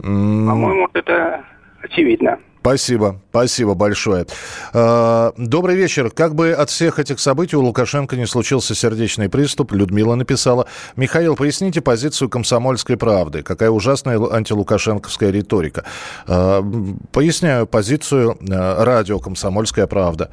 Mm. 0.00 0.46
По-моему, 0.46 0.88
это 0.92 1.44
очевидно. 1.82 2.40
Спасибо, 2.64 3.20
спасибо 3.28 3.74
большое. 3.74 4.24
А, 4.72 5.34
добрый 5.36 5.76
вечер. 5.76 6.10
Как 6.10 6.34
бы 6.34 6.52
от 6.52 6.70
всех 6.70 6.98
этих 6.98 7.20
событий 7.20 7.56
у 7.56 7.62
Лукашенко 7.62 8.16
не 8.16 8.26
случился 8.26 8.74
сердечный 8.74 9.28
приступ, 9.28 9.72
Людмила 9.72 10.14
написала. 10.14 10.66
Михаил, 10.96 11.36
поясните 11.36 11.82
позицию 11.82 12.30
комсомольской 12.30 12.96
правды. 12.96 13.42
Какая 13.42 13.68
ужасная 13.68 14.18
антилукашенковская 14.18 15.30
риторика. 15.30 15.84
А, 16.26 16.64
поясняю 17.12 17.66
позицию 17.66 18.38
а, 18.50 18.82
радио 18.82 19.18
«Комсомольская 19.18 19.86
правда». 19.86 20.30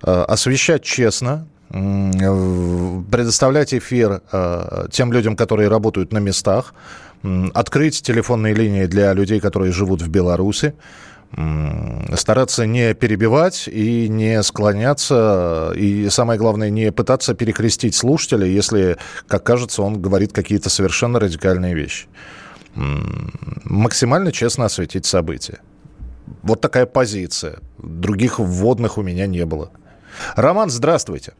Освещать 0.00 0.82
честно, 0.82 1.46
предоставлять 1.68 3.74
эфир 3.74 4.22
тем 4.90 5.12
людям, 5.12 5.36
которые 5.36 5.68
работают 5.68 6.12
на 6.12 6.18
местах, 6.18 6.72
открыть 7.54 8.02
телефонные 8.02 8.54
линии 8.54 8.86
для 8.86 9.12
людей, 9.12 9.40
которые 9.40 9.72
живут 9.72 10.00
в 10.00 10.08
Беларуси, 10.08 10.74
стараться 12.14 12.66
не 12.66 12.94
перебивать 12.94 13.68
и 13.68 14.08
не 14.08 14.42
склоняться, 14.42 15.72
и 15.76 16.08
самое 16.08 16.38
главное, 16.38 16.70
не 16.70 16.92
пытаться 16.92 17.34
перекрестить 17.34 17.94
слушателя, 17.94 18.46
если, 18.46 18.96
как 19.26 19.44
кажется, 19.44 19.82
он 19.82 20.00
говорит 20.00 20.32
какие-то 20.32 20.70
совершенно 20.70 21.20
радикальные 21.20 21.74
вещи. 21.74 22.06
Максимально 23.64 24.32
честно 24.32 24.66
осветить 24.66 25.06
события. 25.06 25.58
Вот 26.42 26.60
такая 26.60 26.86
позиция. 26.86 27.58
Других 27.78 28.38
вводных 28.38 28.98
у 28.98 29.02
меня 29.02 29.26
не 29.26 29.44
было. 29.44 29.70
Роман, 30.36 30.70
здравствуйте. 30.70 31.32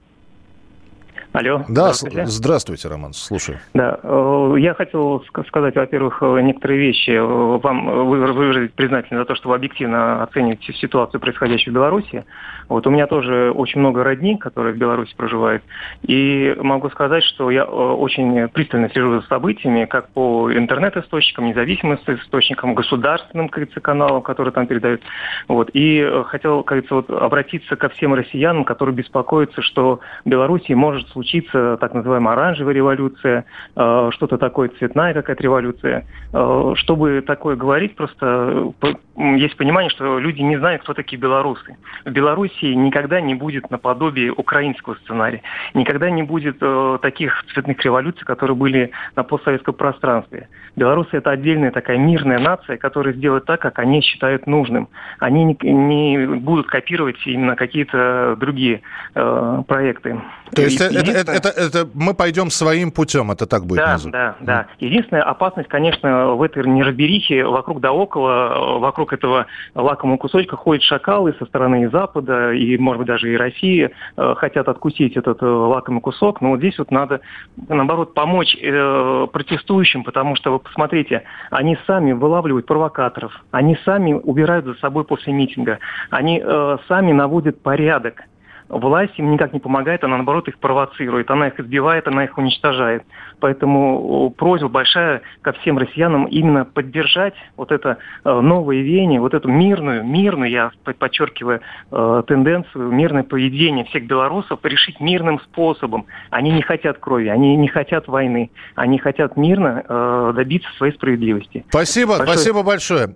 Алло. 1.37 1.59
Да, 1.69 1.93
здравствуйте, 1.93 2.25
здравствуйте 2.25 2.89
Роман, 2.89 3.13
слушаю. 3.13 3.59
Да, 3.75 4.01
э, 4.03 4.55
я 4.57 4.73
хотел 4.73 5.23
сказать, 5.49 5.77
во-первых, 5.77 6.23
э, 6.23 6.41
некоторые 6.41 6.81
вещи. 6.81 7.11
Э, 7.11 7.59
вам 7.59 8.07
выразить 8.09 8.73
признательность 8.73 9.21
за 9.21 9.25
то, 9.27 9.35
что 9.35 9.51
вы 9.51 9.57
объективно 9.57 10.23
оцениваете 10.23 10.73
ситуацию, 10.73 11.21
происходящую 11.21 11.73
в 11.73 11.75
Беларуси. 11.75 12.25
Вот 12.71 12.87
у 12.87 12.91
меня 12.91 13.07
тоже 13.07 13.53
очень 13.55 13.81
много 13.81 14.03
родни, 14.03 14.39
которые 14.39 14.73
в 14.73 14.79
Беларуси 14.79 15.15
проживают. 15.15 15.63
И 16.05 16.57
могу 16.59 16.89
сказать, 16.89 17.23
что 17.23 17.51
я 17.51 17.67
очень 17.67 18.49
пристально 18.49 18.89
слежу 18.89 19.21
за 19.21 19.27
событиями, 19.27 19.85
как 19.85 20.09
по 20.09 20.51
интернет-источникам, 20.51 21.49
независимым 21.49 21.99
источникам, 22.07 22.75
государственным, 22.75 23.51
кажется, 23.51 23.81
каналам, 23.81 24.23
которые 24.23 24.55
там 24.55 24.67
передают. 24.67 25.03
Вот. 25.49 25.69
И 25.75 26.03
хотел, 26.29 26.63
кажется, 26.63 26.95
вот 26.95 27.11
обратиться 27.11 27.77
ко 27.77 27.91
всем 27.91 28.15
россиянам, 28.15 28.65
которые 28.65 28.95
беспокоятся, 28.95 29.61
что 29.61 30.01
в 30.25 30.29
Беларуси 30.29 30.73
может 30.73 31.07
случиться 31.11 31.26
случится 31.27 31.77
так 31.81 31.95
называемая 31.95 32.35
оранжевая 32.35 32.75
революция, 32.75 33.45
э, 33.75 34.11
что-то 34.13 34.39
такое, 34.39 34.71
цветная 34.79 35.15
какая-то 35.15 35.43
революция. 35.43 36.07
Э, 36.33 36.73
чтобы 36.77 37.23
такое 37.27 37.57
говорить, 37.57 37.97
просто 37.97 38.73
есть 39.17 39.57
понимание, 39.57 39.91
что 39.91 40.19
люди 40.19 40.43
не 40.43 40.59
знают, 40.59 40.83
кто 40.83 40.95
такие 40.95 41.19
белорусы. 41.19 41.77
В 42.05 42.11
Белоруссии 42.11 42.75
никогда 42.75 43.21
не 43.21 43.35
будет 43.35 43.71
наподобие 43.71 44.33
украинского 44.33 44.95
сценария. 44.97 45.43
Никогда 45.75 46.11
не 46.11 46.23
будет 46.23 46.59
э, 46.61 46.99
таких 47.01 47.45
цветных 47.53 47.83
революций, 47.85 48.27
которые 48.27 48.57
были 48.57 48.91
на 49.15 49.23
постсоветском 49.23 49.75
пространстве. 49.75 50.49
Белорусы– 50.77 51.11
это 51.13 51.31
отдельная 51.31 51.71
такая 51.71 51.97
мирная 51.97 52.39
нация, 52.39 52.77
которая 52.77 53.15
сделает 53.15 53.47
так, 53.47 53.61
как 53.61 53.79
они 53.79 54.03
считают 54.03 54.47
нужным. 54.47 54.89
Они 55.19 55.45
не, 55.45 55.57
не 55.63 56.27
будут 56.37 56.67
копировать 56.67 57.17
именно 57.27 57.57
какие-то 57.57 58.37
другие 58.39 58.83
э, 59.15 59.63
проекты. 59.67 60.21
То 60.55 60.63
есть 60.63 60.81
это, 60.81 61.11
это, 61.11 61.33
это, 61.33 61.49
это 61.49 61.89
мы 61.95 62.15
пойдем 62.15 62.51
своим 62.51 62.93
путем, 62.93 63.31
это 63.31 63.47
так 63.47 63.65
будет 63.65 63.79
да, 63.79 63.87
названо? 63.93 64.13
Да, 64.13 64.37
да. 64.41 64.67
Единственная 64.79 65.23
опасность, 65.23 65.69
конечно, 65.69 66.35
в 66.35 66.43
этой 66.43 66.67
неразберихе 66.67 67.45
вокруг 67.45 67.81
да 67.81 67.93
около, 67.93 68.79
вокруг 68.79 69.06
этого 69.13 69.47
лакомого 69.75 70.17
кусочка 70.17 70.57
ходят 70.57 70.83
шакалы 70.83 71.35
со 71.39 71.47
стороны 71.47 71.89
Запада, 71.91 72.53
и, 72.53 72.77
может 72.79 72.99
быть, 72.99 73.09
даже 73.09 73.33
и 73.33 73.37
России, 73.37 73.91
э, 74.17 74.35
хотят 74.37 74.69
откусить 74.69 75.17
этот 75.17 75.43
э, 75.43 75.47
лакомый 75.47 76.01
кусок. 76.01 76.41
Но 76.41 76.51
вот 76.51 76.59
здесь 76.59 76.79
вот 76.79 76.91
надо, 76.91 77.21
наоборот, 77.69 78.15
помочь 78.15 78.57
э, 78.61 79.27
протестующим, 79.33 80.05
потому 80.05 80.37
что, 80.37 80.53
вы 80.53 80.59
посмотрите, 80.59 81.23
они 81.51 81.79
сами 81.87 82.13
вылавливают 82.13 82.67
провокаторов, 82.67 83.33
они 83.51 83.77
сами 83.85 84.13
убирают 84.13 84.67
за 84.67 84.75
собой 84.75 85.05
после 85.05 85.33
митинга, 85.33 85.79
они 86.11 86.43
э, 86.43 86.79
сами 86.89 87.13
наводят 87.13 87.61
порядок 87.63 88.23
власть 88.69 89.19
им 89.19 89.31
никак 89.31 89.53
не 89.53 89.61
помогает, 89.61 90.05
она 90.05 90.17
наоборот 90.17 90.49
их 90.49 90.59
провоцирует, 90.59 91.31
она 91.31 91.49
их 91.49 91.61
избивает, 91.61 92.09
она 92.09 92.25
их 92.25 92.37
уничтожает. 92.37 93.05
Поэтому 93.39 94.31
просьба 94.37 94.69
большая 94.69 95.23
ко 95.43 95.53
всем 95.53 95.79
россиянам 95.79 96.25
именно 96.25 96.65
поддержать 96.65 97.35
вот 97.57 97.71
это 97.71 97.99
э, 98.25 98.41
новое 98.41 98.79
веяние, 98.79 99.21
вот 99.21 99.35
эту 99.35 99.49
мирную, 99.49 100.05
мирную, 100.05 100.51
я 100.51 100.71
подчеркиваю, 100.99 101.61
э, 101.93 102.23
тенденцию, 102.27 102.91
мирное 102.91 103.23
поведение 103.23 103.85
всех 103.85 104.07
белорусов 104.07 104.61
решить 104.63 105.01
мирным 105.01 105.41
способом. 105.41 106.07
Они 106.31 106.51
не 106.51 106.63
хотят 106.63 106.99
крови, 106.99 107.29
они 107.29 107.57
не 107.57 107.69
хотят 107.69 108.09
войны, 108.09 108.51
они 108.75 108.99
хотят 108.99 109.37
мирно 109.37 109.85
э, 109.87 110.33
добиться 110.35 110.69
своей 110.79 110.95
справедливости. 110.95 111.65
Спасибо, 111.69 112.19
большое... 112.19 112.37
спасибо 112.37 112.63
большое. 112.63 113.07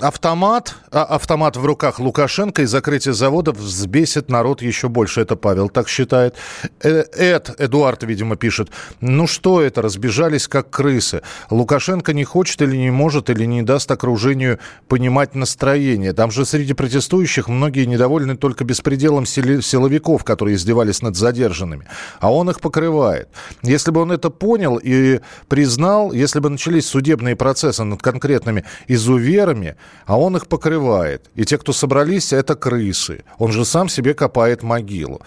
Автомат, 0.00 0.76
а, 0.92 1.04
автомат 1.04 1.56
в 1.56 1.64
руках 1.64 1.98
Лукашенко 1.98 2.62
и 2.62 2.66
закрытие 2.66 3.14
завода 3.14 3.31
заводов 3.32 3.56
взбесит 3.56 4.30
народ 4.30 4.62
еще 4.62 4.88
больше. 4.88 5.22
Это 5.22 5.36
Павел 5.36 5.70
так 5.70 5.88
считает. 5.88 6.34
Э, 6.82 7.04
Эд, 7.16 7.54
Эдуард, 7.58 8.02
видимо, 8.02 8.36
пишет. 8.36 8.68
Ну 9.00 9.26
что 9.26 9.62
это, 9.62 9.80
разбежались 9.80 10.48
как 10.48 10.68
крысы. 10.68 11.22
Лукашенко 11.50 12.12
не 12.12 12.24
хочет 12.24 12.60
или 12.60 12.76
не 12.76 12.90
может, 12.90 13.30
или 13.30 13.46
не 13.46 13.62
даст 13.62 13.90
окружению 13.90 14.58
понимать 14.88 15.34
настроение. 15.34 16.12
Там 16.12 16.30
же 16.30 16.44
среди 16.44 16.74
протестующих 16.74 17.48
многие 17.48 17.86
недовольны 17.86 18.36
только 18.36 18.64
беспределом 18.64 19.24
силовиков, 19.24 20.24
которые 20.24 20.56
издевались 20.56 21.02
над 21.02 21.16
задержанными. 21.16 21.86
А 22.20 22.30
он 22.30 22.50
их 22.50 22.60
покрывает. 22.60 23.28
Если 23.62 23.90
бы 23.92 24.02
он 24.02 24.12
это 24.12 24.28
понял 24.28 24.78
и 24.82 25.20
признал, 25.48 26.12
если 26.12 26.40
бы 26.40 26.50
начались 26.50 26.86
судебные 26.86 27.34
процессы 27.34 27.84
над 27.84 28.02
конкретными 28.02 28.64
изуверами, 28.88 29.76
а 30.06 30.18
он 30.18 30.36
их 30.36 30.46
покрывает. 30.46 31.30
И 31.34 31.44
те, 31.44 31.56
кто 31.56 31.72
собрались, 31.72 32.32
это 32.32 32.54
крысы. 32.54 33.21
Он 33.38 33.52
же 33.52 33.64
сам 33.64 33.88
себе 33.88 34.14
копает 34.14 34.62
могилу. 34.62 35.20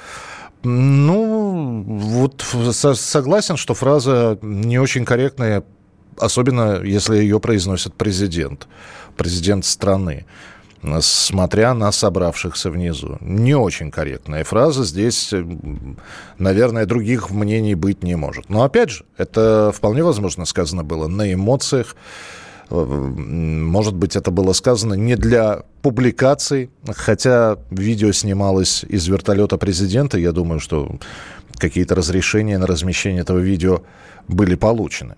Ну, 0.64 1.84
вот 1.88 2.44
согласен, 2.96 3.58
что 3.58 3.74
фраза 3.74 4.40
не 4.42 4.80
очень 4.80 5.06
корректная, 5.06 5.64
особенно 6.18 6.82
если 6.82 7.18
ее 7.18 7.40
произносит 7.40 7.94
президент, 7.94 8.68
президент 9.16 9.66
страны 9.66 10.26
смотря 11.02 11.74
на 11.74 11.92
собравшихся 11.92 12.70
внизу. 12.70 13.18
Не 13.22 13.56
очень 13.56 13.92
корректная 13.92 14.44
фраза. 14.44 14.84
Здесь, 14.84 15.34
наверное, 16.38 16.86
других 16.86 17.32
мнений 17.32 17.76
быть 17.76 18.04
не 18.04 18.16
может. 18.16 18.50
Но, 18.50 18.64
опять 18.64 18.90
же, 18.92 19.06
это 19.18 19.72
вполне 19.76 20.04
возможно 20.04 20.46
сказано 20.46 20.84
было 20.84 21.08
на 21.08 21.34
эмоциях, 21.34 21.96
может 22.70 23.96
быть, 23.96 24.16
это 24.16 24.32
было 24.32 24.54
сказано 24.54 24.96
не 24.96 25.16
для 25.16 25.64
публикаций, 25.82 26.70
хотя 26.88 27.58
видео 27.70 28.12
снималось 28.12 28.84
из 28.88 29.08
вертолета 29.08 29.58
президента. 29.58 30.18
Я 30.18 30.32
думаю, 30.32 30.60
что 30.60 30.98
какие-то 31.58 31.96
разрешения 31.96 32.58
на 32.58 32.68
размещение 32.68 33.22
этого 33.22 33.40
видео 33.40 33.84
были 34.28 34.56
получены. 34.56 35.16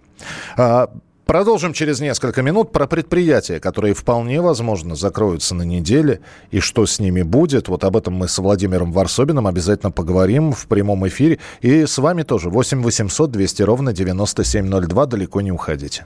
А, 0.58 0.90
продолжим 1.26 1.72
через 1.72 2.02
несколько 2.02 2.42
минут 2.42 2.74
про 2.74 2.86
предприятия, 2.86 3.60
которые 3.60 3.94
вполне 3.94 4.42
возможно 4.42 4.96
закроются 4.96 5.56
на 5.56 5.64
неделе, 5.64 6.20
и 6.52 6.60
что 6.60 6.86
с 6.86 7.00
ними 7.00 7.22
будет. 7.22 7.70
Вот 7.70 7.86
об 7.86 7.96
этом 7.96 8.16
мы 8.16 8.28
с 8.28 8.38
Владимиром 8.38 8.92
Варсобиным 8.92 9.48
обязательно 9.48 9.92
поговорим 9.92 10.52
в 10.52 10.68
прямом 10.68 11.08
эфире. 11.08 11.40
И 11.62 11.86
с 11.86 11.98
вами 11.98 12.24
тоже 12.24 12.50
8 12.50 12.82
800 12.82 13.32
200 13.32 13.62
ровно 13.64 13.94
9702. 13.94 15.06
Далеко 15.06 15.42
не 15.42 15.52
уходите. 15.52 16.06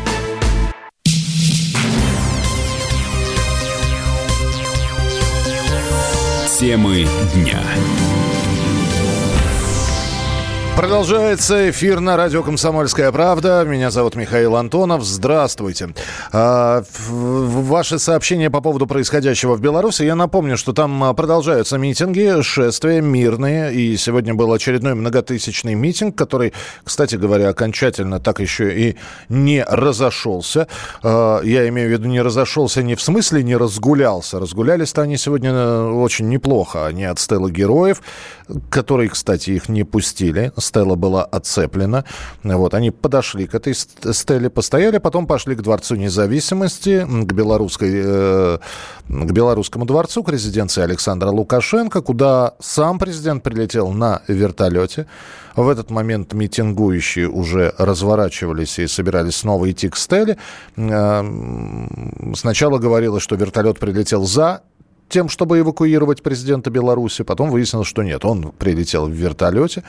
Темы 6.61 7.07
дня. 7.33 7.59
Продолжается 10.77 11.69
эфир 11.69 11.99
на 11.99 12.17
радио 12.17 12.41
«Комсомольская 12.43 13.11
правда». 13.11 13.63
Меня 13.67 13.91
зовут 13.91 14.15
Михаил 14.15 14.55
Антонов. 14.55 15.03
Здравствуйте. 15.03 15.93
А, 16.31 16.83
ваши 17.09 17.99
сообщения 17.99 18.49
по 18.49 18.61
поводу 18.61 18.87
происходящего 18.87 19.55
в 19.55 19.61
Беларуси. 19.61 20.03
Я 20.03 20.15
напомню, 20.15 20.57
что 20.57 20.73
там 20.73 21.03
а, 21.03 21.13
продолжаются 21.13 21.77
митинги, 21.77 22.41
шествия 22.41 23.01
мирные. 23.01 23.73
И 23.73 23.97
сегодня 23.97 24.33
был 24.33 24.51
очередной 24.53 24.95
многотысячный 24.95 25.75
митинг, 25.75 26.17
который, 26.17 26.53
кстати 26.83 27.15
говоря, 27.15 27.49
окончательно 27.49 28.19
так 28.19 28.39
еще 28.39 28.73
и 28.73 28.97
не 29.29 29.63
разошелся. 29.63 30.67
А, 31.03 31.41
я 31.41 31.67
имею 31.67 31.89
в 31.89 31.91
виду, 31.91 32.07
не 32.07 32.21
разошелся 32.21 32.81
не 32.81 32.95
в 32.95 33.01
смысле 33.01 33.43
не 33.43 33.57
разгулялся. 33.57 34.39
Разгулялись-то 34.39 35.01
они 35.01 35.17
сегодня 35.17 35.51
э, 35.51 35.91
очень 35.91 36.29
неплохо. 36.29 36.87
Они 36.87 37.03
от 37.03 37.19
стелы 37.19 37.51
героев, 37.51 38.01
которые, 38.69 39.09
кстати, 39.09 39.51
их 39.51 39.69
не 39.69 39.83
пустили 39.83 40.51
Стелла 40.57 40.95
была 40.95 41.23
отцеплена. 41.23 42.05
Вот, 42.43 42.73
они 42.73 42.91
подошли 42.91 43.47
к 43.47 43.55
этой 43.55 43.73
стеле, 43.73 44.49
постояли, 44.49 44.97
потом 44.97 45.27
пошли 45.27 45.55
к 45.55 45.61
Дворцу 45.61 45.95
независимости, 45.95 47.05
к, 47.05 47.33
белорусской, 47.33 47.91
э, 47.93 48.57
к 49.07 49.31
Белорусскому 49.31 49.85
дворцу, 49.85 50.23
к 50.23 50.29
резиденции 50.29 50.81
Александра 50.81 51.29
Лукашенко, 51.29 52.01
куда 52.01 52.53
сам 52.59 52.99
президент 52.99 53.43
прилетел 53.43 53.91
на 53.91 54.21
вертолете. 54.27 55.07
В 55.55 55.67
этот 55.67 55.89
момент 55.89 56.33
митингующие 56.33 57.27
уже 57.27 57.73
разворачивались 57.77 58.79
и 58.79 58.87
собирались 58.87 59.37
снова 59.37 59.69
идти 59.69 59.89
к 59.89 59.97
Стелле. 59.97 60.37
Э, 60.77 61.23
сначала 62.35 62.77
говорилось, 62.77 63.23
что 63.23 63.35
вертолет 63.35 63.79
прилетел 63.79 64.25
за 64.25 64.61
тем, 65.11 65.29
чтобы 65.29 65.59
эвакуировать 65.59 66.23
президента 66.23 66.71
Беларуси. 66.71 67.23
Потом 67.23 67.51
выяснилось, 67.51 67.87
что 67.87 68.01
нет. 68.01 68.25
Он 68.25 68.51
прилетел 68.57 69.07
в 69.07 69.11
вертолете 69.11 69.83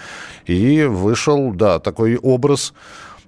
и 0.46 0.82
вышел, 0.84 1.52
да, 1.52 1.78
такой 1.78 2.16
образ 2.16 2.74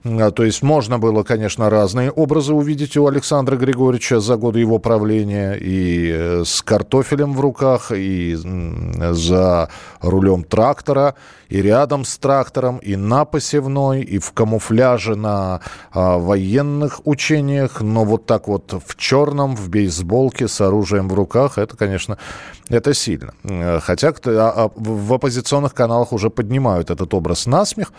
то 0.05 0.45
есть 0.45 0.63
можно 0.63 0.99
было, 0.99 1.23
конечно, 1.23 1.71
разные 1.71 2.11
образы 2.11 2.53
увидеть 2.53 2.95
у 2.99 3.07
Александра 3.07 3.57
Григорьевича 3.57 4.21
за 4.21 4.37
годы 4.37 4.61
его 4.61 4.79
правления. 4.79 5.55
И 5.55 6.13
э, 6.13 6.43
с 6.45 6.61
картофелем 6.61 7.33
в 7.33 7.41
руках, 7.41 7.91
и 7.91 8.37
за 8.37 9.71
рулем 10.03 10.45
трактора, 10.45 11.15
и 11.49 11.63
рядом 11.63 12.05
с 12.05 12.19
трактором, 12.19 12.79
и 12.79 12.97
на 12.97 13.25
посевной, 13.25 14.03
и 14.03 14.19
в 14.19 14.33
камуфляже 14.33 15.15
на 15.15 15.61
а, 15.93 16.19
военных 16.19 17.01
учениях. 17.07 17.81
Но 17.81 18.05
вот 18.05 18.27
так 18.27 18.49
вот 18.49 18.75
в 18.87 18.97
черном, 18.97 19.57
в 19.57 19.69
бейсболке, 19.69 20.49
с 20.49 20.61
оружием 20.61 21.09
в 21.09 21.15
руках, 21.15 21.57
это, 21.59 21.77
конечно, 21.77 22.19
это 22.69 22.95
сильно. 22.95 23.35
Э, 23.45 23.81
хотя 23.81 24.09
а, 24.09 24.13
а, 24.27 24.71
в 24.75 25.13
оппозиционных 25.13 25.75
каналах 25.75 26.13
уже 26.13 26.29
поднимают 26.29 26.91
этот 26.91 27.15
образ 27.15 27.47
насмех. 27.47 27.93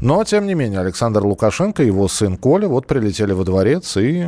Но, 0.00 0.22
тем 0.24 0.46
не 0.46 0.54
менее, 0.54 0.80
Александр 0.80 1.24
Лукашенко 1.24 1.49
Лукашенко 1.50 1.82
его 1.82 2.06
сын 2.06 2.36
Коля 2.36 2.68
вот 2.68 2.86
прилетели 2.86 3.32
во 3.32 3.42
дворец 3.42 3.96
и, 3.96 4.24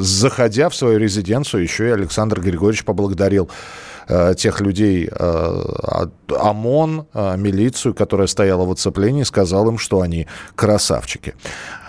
заходя 0.00 0.68
в 0.68 0.74
свою 0.76 0.98
резиденцию, 0.98 1.64
еще 1.64 1.88
и 1.88 1.90
Александр 1.90 2.40
Григорьевич 2.40 2.84
поблагодарил 2.84 3.50
э, 4.06 4.34
тех 4.36 4.60
людей, 4.60 5.10
э, 5.10 6.06
ОМОН, 6.28 7.06
э, 7.12 7.36
милицию, 7.36 7.94
которая 7.94 8.28
стояла 8.28 8.64
в 8.64 8.70
оцеплении, 8.70 9.24
сказал 9.24 9.68
им, 9.68 9.76
что 9.76 10.02
они 10.02 10.28
красавчики. 10.54 11.34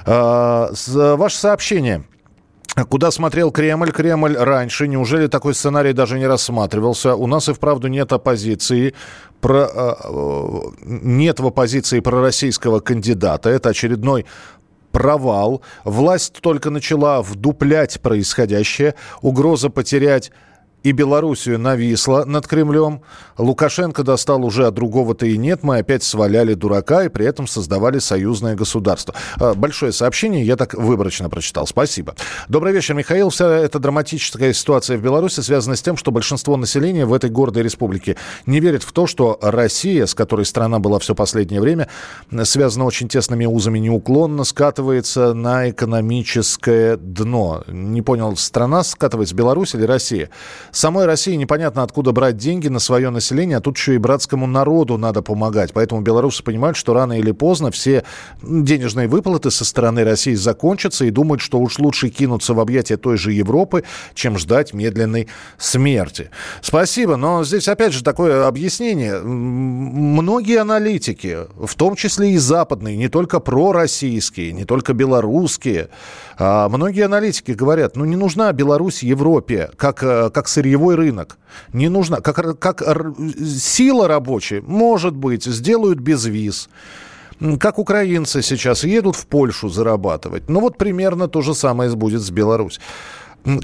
Ваше 0.08 1.38
сообщение– 1.38 2.04
Куда 2.84 3.10
смотрел 3.10 3.52
Кремль? 3.52 3.92
Кремль 3.92 4.36
раньше. 4.36 4.88
Неужели 4.88 5.28
такой 5.28 5.54
сценарий 5.54 5.94
даже 5.94 6.20
не 6.20 6.28
рассматривался? 6.28 7.16
У 7.16 7.26
нас 7.26 7.48
и 7.48 7.54
вправду 7.54 7.88
нет 7.88 8.12
оппозиции. 8.12 8.94
Про, 9.40 9.70
э, 9.74 9.94
э 10.04 10.60
нет 10.84 11.40
в 11.40 11.48
оппозиции 11.48 12.02
пророссийского 12.02 12.82
кандидата. 12.82 13.50
Это 13.50 13.70
очередной 13.70 14.26
провал. 14.92 15.62
Власть 15.86 16.34
только 16.42 16.70
начала 16.70 17.22
вдуплять 17.22 18.02
происходящее. 18.02 18.96
Угроза 19.22 19.70
потерять 19.70 20.32
и 20.86 20.92
Белоруссию 20.92 21.58
нависла 21.58 22.26
над 22.26 22.46
Кремлем. 22.46 23.02
Лукашенко 23.40 24.04
достал 24.04 24.46
уже, 24.46 24.68
а 24.68 24.72
другого-то 24.72 25.26
и 25.26 25.36
нет. 25.36 25.64
Мы 25.64 25.80
опять 25.80 26.04
сваляли 26.04 26.54
дурака 26.54 27.06
и 27.06 27.10
при 27.10 27.26
этом 27.26 27.48
создавали 27.48 27.98
союзное 27.98 28.54
государство. 28.54 29.16
А, 29.38 29.56
большое 29.56 29.92
сообщение, 29.92 30.46
я 30.46 30.56
так 30.56 30.76
выборочно 30.76 31.28
прочитал. 31.28 31.66
Спасибо. 31.66 32.14
Добрый 32.50 32.72
вечер, 32.72 32.94
Михаил. 32.94 33.32
Вся 33.32 33.52
эта 33.52 33.80
драматическая 33.80 34.54
ситуация 34.54 35.00
в 35.00 35.02
Беларуси 35.02 35.40
связана 35.40 35.76
с 35.76 35.82
тем, 35.82 35.98
что 35.98 36.12
большинство 36.12 36.56
населения 36.56 37.08
в 37.08 37.14
этой 37.14 37.32
гордой 37.32 37.64
республике 37.64 38.16
не 38.46 38.60
верит 38.60 38.84
в 38.84 38.92
то, 38.92 39.08
что 39.08 39.40
Россия, 39.42 40.06
с 40.06 40.14
которой 40.14 40.46
страна 40.46 40.78
была 40.78 41.00
все 41.00 41.16
последнее 41.16 41.62
время, 41.62 41.90
связана 42.44 42.86
очень 42.86 43.08
тесными 43.08 43.48
узами, 43.48 43.80
неуклонно 43.80 44.44
скатывается 44.44 45.34
на 45.34 45.68
экономическое 45.72 46.96
дно. 46.98 47.64
Не 47.68 48.04
понял, 48.04 48.38
страна 48.38 48.84
скатывается, 48.84 49.34
Беларусь 49.34 49.74
или 49.74 49.82
Россия? 49.82 50.30
Самой 50.76 51.06
России 51.06 51.36
непонятно, 51.36 51.84
откуда 51.84 52.12
брать 52.12 52.36
деньги 52.36 52.68
на 52.68 52.80
свое 52.80 53.10
население, 53.10 53.60
а 53.60 53.62
тут 53.62 53.78
еще 53.78 53.96
и 53.96 53.98
братскому 53.98 54.46
народу 54.46 54.98
надо 54.98 55.22
помогать. 55.22 55.72
Поэтому 55.72 56.02
белорусы 56.02 56.44
понимают, 56.44 56.76
что 56.76 56.94
рано 56.94 57.18
или 57.18 57.32
поздно 57.32 57.72
все 57.72 58.04
денежные 58.44 59.08
выплаты 59.08 59.52
со 59.52 59.64
стороны 59.64 60.04
России 60.04 60.34
закончатся 60.34 61.06
и 61.06 61.12
думают, 61.12 61.40
что 61.40 61.60
уж 61.60 61.80
лучше 61.80 62.10
кинуться 62.10 62.54
в 62.54 62.60
объятия 62.60 62.98
той 62.98 63.16
же 63.16 63.32
Европы, 63.32 63.86
чем 64.16 64.38
ждать 64.38 64.74
медленной 64.74 65.30
смерти. 65.58 66.30
Спасибо, 66.62 67.16
но 67.16 67.46
здесь 67.46 67.70
опять 67.70 67.94
же 67.94 68.04
такое 68.04 68.46
объяснение. 68.46 69.22
Многие 69.22 70.60
аналитики, 70.60 71.38
в 71.56 71.74
том 71.76 71.96
числе 71.96 72.32
и 72.32 72.38
западные, 72.38 72.98
не 72.98 73.08
только 73.08 73.40
пророссийские, 73.40 74.52
не 74.52 74.66
только 74.66 74.92
белорусские, 74.92 75.88
а 76.38 76.70
многие 76.70 77.06
аналитики 77.06 77.52
говорят, 77.52 77.96
ну 77.96 78.06
не 78.06 78.16
нужна 78.16 78.52
Беларусь 78.52 79.04
Европе 79.04 79.70
как, 79.78 80.04
э, 80.04 80.30
как 80.30 80.48
сырьевой 80.48 80.96
рынок. 80.96 81.38
Не 81.74 81.90
нужна. 81.90 82.18
Как, 82.22 82.60
как 82.60 82.84
сила 83.40 84.08
рабочая, 84.08 84.62
может 84.62 85.16
быть, 85.16 85.46
сделают 85.46 86.00
без 86.00 86.26
виз 86.26 86.70
как 87.60 87.80
украинцы 87.80 88.42
сейчас 88.42 88.86
едут 88.86 89.18
в 89.18 89.28
Польшу 89.28 89.68
зарабатывать. 89.68 90.48
Ну 90.48 90.62
вот 90.62 90.78
примерно 90.78 91.28
то 91.28 91.42
же 91.42 91.54
самое 91.54 91.94
будет 91.94 92.22
с 92.22 92.32
Беларусью 92.32 92.82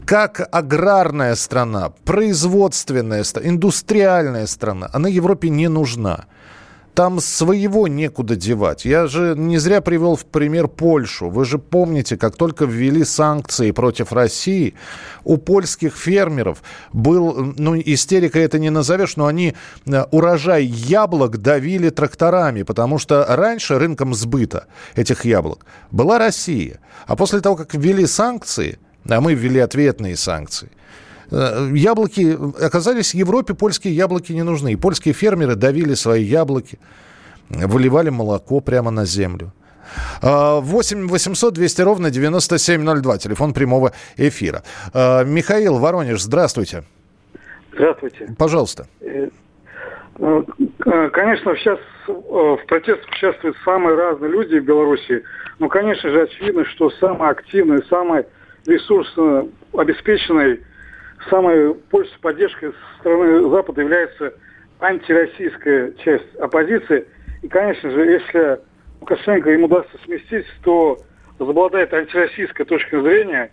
как 0.05 0.47
аграрная 0.51 1.35
страна, 1.35 1.91
производственная 2.05 3.25
индустриальная 3.41 4.45
страна, 4.45 4.89
она 4.93 5.09
Европе 5.09 5.49
не 5.49 5.67
нужна. 5.69 6.25
Там 6.93 7.21
своего 7.21 7.87
некуда 7.87 8.35
девать. 8.35 8.83
Я 8.83 9.07
же 9.07 9.33
не 9.37 9.57
зря 9.59 9.79
привел 9.81 10.15
в 10.15 10.25
пример 10.25 10.67
Польшу. 10.67 11.29
Вы 11.29 11.45
же 11.45 11.57
помните, 11.57 12.17
как 12.17 12.35
только 12.35 12.65
ввели 12.65 13.05
санкции 13.05 13.71
против 13.71 14.11
России, 14.11 14.75
у 15.23 15.37
польских 15.37 15.95
фермеров 15.95 16.61
был, 16.91 17.53
ну, 17.57 17.79
истерика 17.79 18.39
это 18.39 18.59
не 18.59 18.69
назовешь, 18.69 19.15
но 19.15 19.27
они 19.27 19.53
э, 19.85 20.03
урожай 20.11 20.65
яблок 20.65 21.37
давили 21.37 21.89
тракторами, 21.89 22.63
потому 22.63 22.97
что 22.97 23.25
раньше 23.27 23.79
рынком 23.79 24.13
сбыта 24.13 24.67
этих 24.95 25.23
яблок 25.23 25.65
была 25.91 26.17
Россия. 26.17 26.79
А 27.07 27.15
после 27.15 27.39
того, 27.39 27.55
как 27.55 27.73
ввели 27.73 28.05
санкции, 28.05 28.79
а 29.07 29.21
мы 29.21 29.33
ввели 29.33 29.59
ответные 29.59 30.17
санкции. 30.17 30.69
Э, 31.31 31.69
яблоки 31.73 32.37
оказались 32.63 33.11
в 33.11 33.17
Европе, 33.17 33.53
польские 33.53 33.95
яблоки 33.95 34.33
не 34.33 34.43
нужны. 34.43 34.73
И 34.73 34.75
польские 34.75 35.13
фермеры 35.13 35.55
давили 35.55 35.93
свои 35.93 36.23
яблоки, 36.23 36.79
выливали 37.49 38.09
молоко 38.09 38.59
прямо 38.59 38.91
на 38.91 39.05
землю. 39.05 39.51
8 40.21 41.07
800 41.07 41.53
200 41.53 41.81
ровно 41.81 42.11
9702, 42.11 43.17
телефон 43.17 43.53
прямого 43.53 43.91
эфира. 44.17 44.63
Э, 44.93 45.25
Михаил 45.25 45.79
Воронеж, 45.79 46.21
здравствуйте. 46.21 46.83
Здравствуйте. 47.73 48.33
Пожалуйста. 48.37 48.87
Э, 49.01 49.29
конечно, 51.11 51.55
сейчас 51.55 51.79
в 52.07 52.59
протестах 52.67 53.09
участвуют 53.09 53.55
самые 53.63 53.95
разные 53.95 54.31
люди 54.31 54.59
в 54.59 54.65
Беларуси. 54.65 55.23
Но, 55.59 55.69
конечно 55.69 56.09
же, 56.09 56.23
очевидно, 56.23 56.65
что 56.65 56.89
самый 56.99 57.29
активный, 57.29 57.83
самый 57.89 58.25
ресурсно 58.65 59.47
обеспеченной, 59.73 60.59
самой 61.29 61.73
большей 61.91 62.17
поддержкой 62.19 62.71
со 62.71 62.99
стороны 62.99 63.49
Запада 63.49 63.81
является 63.81 64.33
антироссийская 64.79 65.91
часть 66.03 66.35
оппозиции. 66.35 67.05
И, 67.41 67.47
конечно 67.47 67.89
же, 67.89 68.01
если 68.01 68.59
Лукашенко 68.99 69.49
ему 69.51 69.65
удастся 69.65 69.97
сместить, 70.05 70.45
то 70.63 70.97
возобладает 71.39 71.93
антироссийская 71.93 72.65
точка 72.65 73.01
зрения. 73.01 73.51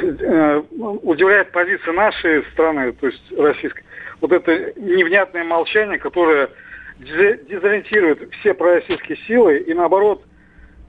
Э, 0.00 0.62
удивляет 0.80 1.52
позиция 1.52 1.92
нашей 1.92 2.44
страны, 2.52 2.92
то 2.92 3.06
есть 3.06 3.32
российской. 3.38 3.84
Вот 4.20 4.32
это 4.32 4.72
невнятное 4.80 5.44
молчание, 5.44 5.98
которое 5.98 6.48
дезориентирует 6.98 8.32
все 8.34 8.54
пророссийские 8.54 9.18
силы 9.26 9.58
и, 9.58 9.74
наоборот, 9.74 10.24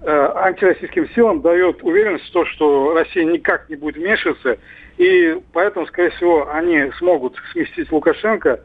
Э, 0.07 0.31
антироссийским 0.35 1.09
силам 1.15 1.41
дает 1.41 1.81
уверенность 1.81 2.25
в 2.25 2.31
том, 2.31 2.45
что 2.45 2.93
Россия 2.93 3.23
никак 3.23 3.67
не 3.69 3.75
будет 3.75 3.95
вмешиваться, 3.95 4.59
и 4.97 5.37
поэтому, 5.53 5.85
скорее 5.87 6.11
всего, 6.11 6.49
они 6.51 6.91
смогут 6.97 7.35
сместить 7.51 7.91
Лукашенко. 7.91 8.61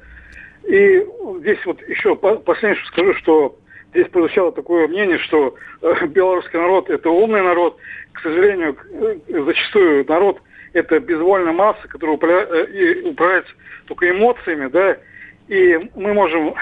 И 0.65 1.05
здесь 1.41 1.59
вот 1.65 1.81
еще 1.89 2.15
последнее, 2.17 2.77
что 2.77 2.89
скажу, 2.89 3.15
что 3.15 3.57
здесь 3.93 4.09
прозвучало 4.09 4.53
такое 4.53 4.87
мнение, 4.89 5.19
что 5.19 5.55
э, 5.83 6.07
белорусский 6.07 6.59
народ– 6.59 6.91
это 6.91 7.11
умный 7.11 7.43
народ. 7.43 7.77
К 8.13 8.21
сожалению, 8.21 8.77
э, 8.93 9.17
зачастую 9.29 10.05
народ– 10.07 10.41
это 10.73 11.01
безвольная 11.01 11.53
масса, 11.53 11.89
которая 11.89 12.17
управляет 12.17 13.47
только 13.87 14.11
эмоциями, 14.11 14.69
да, 14.69 14.97
и 15.49 15.91
мы 15.97 16.15
можем 16.15 16.55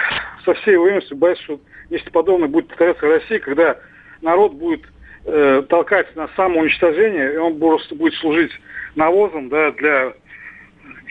со 0.46 0.54
всей 0.54 0.76
уверенностью 0.76 1.16
бояться, 1.18 1.44
что 1.44 1.60
нечто 1.90 2.10
подобное 2.10 2.48
будет 2.48 2.68
повторяться 2.68 3.04
в 3.04 3.10
России, 3.10 3.38
когда 3.38 3.76
народ 4.22 4.54
будет 4.54 4.82
э, 5.28 5.62
толкать 5.68 6.14
на 6.16 6.28
самоуничтожение, 6.36 7.34
и 7.34 7.36
он 7.36 7.58
просто 7.58 7.94
будет 7.94 8.14
служить 8.14 8.52
навозом 8.94 9.48
да, 9.48 9.70
для 9.72 10.12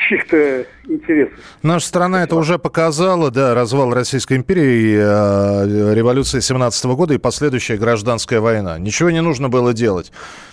чьих-то 0.08 0.66
интересов. 0.88 1.40
Наша 1.64 1.88
страна 1.88 2.24
это 2.24 2.36
уже 2.36 2.60
показала, 2.60 3.32
да, 3.32 3.54
развал 3.54 3.92
Российской 3.94 4.38
империи, 4.38 4.96
э, 4.98 5.94
революция 5.94 6.42
17 6.42 6.86
года 6.86 7.14
и 7.14 7.18
последующая 7.18 7.78
гражданская 7.78 8.40
война. 8.40 8.78
Ничего 8.78 9.10
не 9.10 9.22
нужно 9.22 9.50
было 9.50 9.74
делать. 9.74 10.12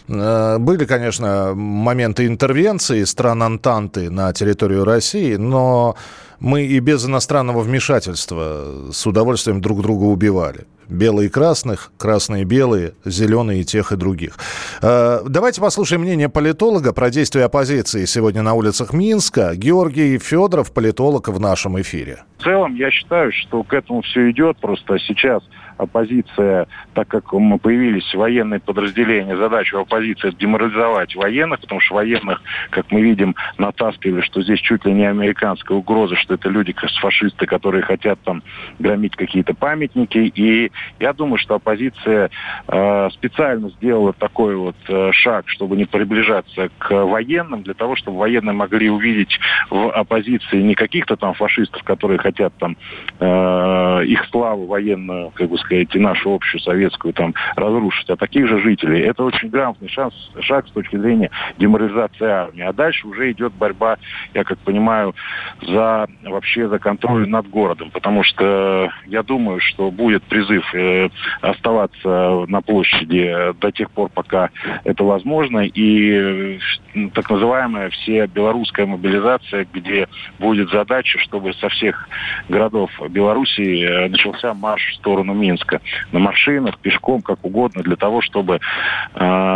Э, 0.08 0.58
были, 0.58 0.84
конечно, 0.84 1.52
моменты 1.54 2.26
интервенции 2.26 3.04
стран 3.04 3.42
Антанты 3.42 4.10
на 4.10 4.32
территорию 4.32 4.84
России, 4.84 5.36
но 5.36 5.96
мы 6.40 6.62
и 6.62 6.78
без 6.80 7.06
иностранного 7.06 7.60
вмешательства 7.60 8.90
с 8.92 9.06
удовольствием 9.06 9.60
друг 9.60 9.82
друга 9.82 10.04
убивали. 10.04 10.66
Белые 10.88 11.30
красных, 11.30 11.92
красные 11.98 12.44
белые, 12.44 12.92
зеленые 13.04 13.64
тех 13.64 13.92
и 13.92 13.96
других. 13.96 14.36
Э, 14.82 15.20
давайте 15.26 15.60
послушаем 15.60 16.02
мнение 16.02 16.28
политолога 16.28 16.92
про 16.92 17.10
действия 17.10 17.44
оппозиции 17.44 18.04
сегодня 18.04 18.42
на 18.42 18.54
улицах 18.54 18.92
Минска. 18.92 19.54
Георгий 19.54 20.18
Федоров, 20.18 20.72
политолог 20.72 21.28
в 21.28 21.40
нашем 21.40 21.80
эфире. 21.80 22.24
В 22.38 22.44
целом, 22.44 22.74
я 22.74 22.90
считаю, 22.90 23.32
что 23.32 23.62
к 23.62 23.72
этому 23.72 24.02
все 24.02 24.30
идет. 24.30 24.58
Просто 24.58 24.98
сейчас 24.98 25.42
оппозиция, 25.76 26.66
так 26.94 27.08
как 27.08 27.32
мы 27.32 27.58
появились 27.58 28.14
военные 28.14 28.60
подразделения, 28.60 29.36
задача 29.36 29.80
оппозиции 29.80 30.30
деморализовать 30.30 31.14
военных, 31.14 31.60
потому 31.60 31.80
что 31.80 31.94
военных, 31.94 32.42
как 32.70 32.90
мы 32.90 33.02
видим, 33.02 33.34
натаскивали, 33.58 34.22
что 34.22 34.42
здесь 34.42 34.60
чуть 34.60 34.84
ли 34.84 34.92
не 34.92 35.06
американская 35.06 35.76
угроза, 35.76 36.16
что 36.16 36.34
это 36.34 36.48
люди, 36.48 36.74
фашисты, 37.00 37.46
которые 37.46 37.82
хотят 37.82 38.18
там 38.22 38.42
громить 38.78 39.16
какие-то 39.16 39.54
памятники. 39.54 40.32
И 40.34 40.70
я 40.98 41.12
думаю, 41.12 41.38
что 41.38 41.56
оппозиция 41.56 42.30
э, 42.68 43.08
специально 43.12 43.70
сделала 43.70 44.12
такой 44.12 44.56
вот 44.56 44.76
э, 44.88 45.10
шаг, 45.12 45.48
чтобы 45.48 45.76
не 45.76 45.84
приближаться 45.84 46.70
к 46.78 46.90
военным, 47.04 47.62
для 47.62 47.74
того, 47.74 47.96
чтобы 47.96 48.18
военные 48.18 48.54
могли 48.54 48.90
увидеть 48.90 49.38
в 49.70 49.90
оппозиции 49.90 50.62
не 50.62 50.74
каких-то 50.74 51.16
там 51.16 51.34
фашистов, 51.34 51.82
которые 51.82 52.18
хотят 52.18 52.52
там 52.58 52.76
э, 53.20 54.04
их 54.06 54.24
славу 54.30 54.66
военную, 54.66 55.30
как 55.34 55.48
бы 55.48 55.58
сказать, 55.64 55.94
и 55.94 55.98
нашу 55.98 56.34
общую 56.34 56.60
советскую 56.60 57.12
там 57.14 57.34
разрушить, 57.56 58.08
а 58.10 58.16
таких 58.16 58.48
же 58.48 58.60
жителей. 58.60 59.00
Это 59.02 59.24
очень 59.24 59.48
грамотный 59.48 59.88
шанс, 59.88 60.14
шаг 60.40 60.66
с 60.68 60.70
точки 60.70 60.96
зрения 60.96 61.30
деморализации 61.58 62.26
армии. 62.26 62.62
А 62.62 62.72
дальше 62.72 63.06
уже 63.06 63.32
идет 63.32 63.52
борьба, 63.52 63.96
я 64.34 64.44
как 64.44 64.58
понимаю, 64.58 65.14
за 65.62 66.06
вообще 66.22 66.68
за 66.68 66.78
контроль 66.78 67.28
над 67.28 67.48
городом, 67.48 67.90
потому 67.90 68.22
что 68.22 68.90
я 69.06 69.22
думаю, 69.22 69.60
что 69.60 69.90
будет 69.90 70.22
призыв 70.24 70.64
э, 70.74 71.08
оставаться 71.40 72.44
на 72.48 72.60
площади 72.60 73.54
до 73.60 73.70
тех 73.70 73.90
пор, 73.90 74.10
пока 74.10 74.50
это 74.84 75.04
возможно, 75.04 75.60
и 75.60 76.58
э, 76.94 77.08
так 77.14 77.28
называемая 77.30 77.90
все 77.90 78.26
белорусская 78.26 78.86
мобилизация, 78.86 79.66
где 79.72 80.08
будет 80.38 80.70
задача, 80.70 81.18
чтобы 81.18 81.52
со 81.54 81.68
всех 81.68 82.08
городов 82.48 82.90
Белоруссии 83.08 83.84
э, 83.84 84.08
начался 84.08 84.54
марш 84.54 84.82
в 84.90 84.94
сторону 84.96 85.34
Минска. 85.34 85.53
Минска 85.54 85.80
на 86.12 86.18
машинах, 86.18 86.78
пешком, 86.78 87.22
как 87.22 87.44
угодно, 87.44 87.82
для 87.82 87.96
того, 87.96 88.20
чтобы, 88.20 88.56
э, 88.56 88.58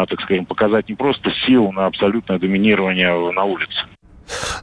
так 0.08 0.20
сказать, 0.20 0.46
показать 0.46 0.88
не 0.88 0.94
просто 0.94 1.30
силу 1.46 1.72
на 1.72 1.86
абсолютное 1.86 2.38
доминирование 2.38 3.32
на 3.32 3.44
улице. 3.44 3.84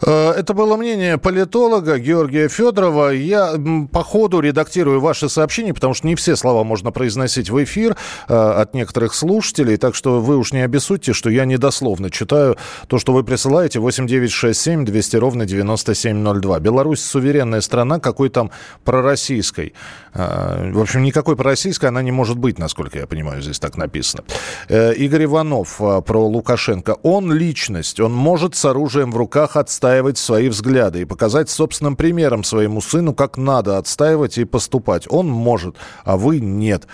Э, 0.02 0.32
это 0.32 0.54
было 0.54 0.78
мнение 0.78 1.18
политолога 1.18 1.98
Георгия 1.98 2.48
Федорова. 2.48 3.10
Я 3.10 3.56
по 3.92 4.04
ходу 4.04 4.40
редактирую 4.40 5.02
ваши 5.02 5.30
сообщения, 5.30 5.74
потому 5.74 5.94
что 5.94 6.08
не 6.08 6.16
все 6.16 6.36
слова 6.36 6.64
можно 6.64 6.92
произносить 6.92 7.50
в 7.50 7.64
эфир 7.64 7.96
э, 8.28 8.34
от 8.34 8.74
некоторых 8.74 9.14
слушателей, 9.14 9.78
так 9.78 9.96
что 9.96 10.22
вы 10.22 10.38
уж 10.38 10.54
не 10.54 10.62
обессудьте, 10.62 11.14
что 11.14 11.30
я 11.30 11.46
недословно 11.46 12.10
читаю 12.10 12.58
то, 12.88 13.00
что 13.00 13.14
вы 13.14 13.24
присылаете. 13.24 13.80
8967 13.80 14.86
200 14.86 15.18
ровно 15.18 15.46
9702. 15.46 16.60
Беларусь 16.60 17.02
суверенная 17.02 17.62
страна, 17.62 18.00
какой 18.00 18.30
там 18.30 18.52
пророссийской. 18.84 19.74
Э, 20.14 20.72
в 20.72 20.80
общем, 20.80 21.04
никакой 21.04 21.36
пророссийской 21.36 21.90
она 21.90 22.02
не 22.02 22.12
может 22.12 22.38
быть, 22.38 22.60
насколько 22.60 23.00
я 23.00 23.08
понимаю, 23.08 23.42
здесь 23.42 23.60
так 23.60 23.78
написано. 23.78 24.24
Игорь 24.70 25.26
Иванов 25.26 25.78
про 25.78 26.28
Лукашенко. 26.28 26.98
Он 27.04 27.32
личность, 27.32 28.00
он 28.00 28.14
может 28.14 28.56
с 28.56 28.66
оружием 28.66 29.12
в 29.12 29.18
руках 29.18 29.55
отстаивать 29.58 29.96
отстаивать 29.96 30.18
свои 30.18 30.50
взгляды 30.50 31.02
и 31.02 31.06
показать 31.06 31.50
собственным 31.50 31.96
примером 31.96 32.44
своему 32.44 32.82
сыну, 32.82 33.14
как 33.14 33.38
надо 33.38 33.78
отстаивать 33.78 34.38
и 34.38 34.46
поступать. 34.46 35.06
Он 35.10 35.28
может, 35.28 35.76
а 36.04 36.18
вы 36.18 36.40
нет. 36.40 36.88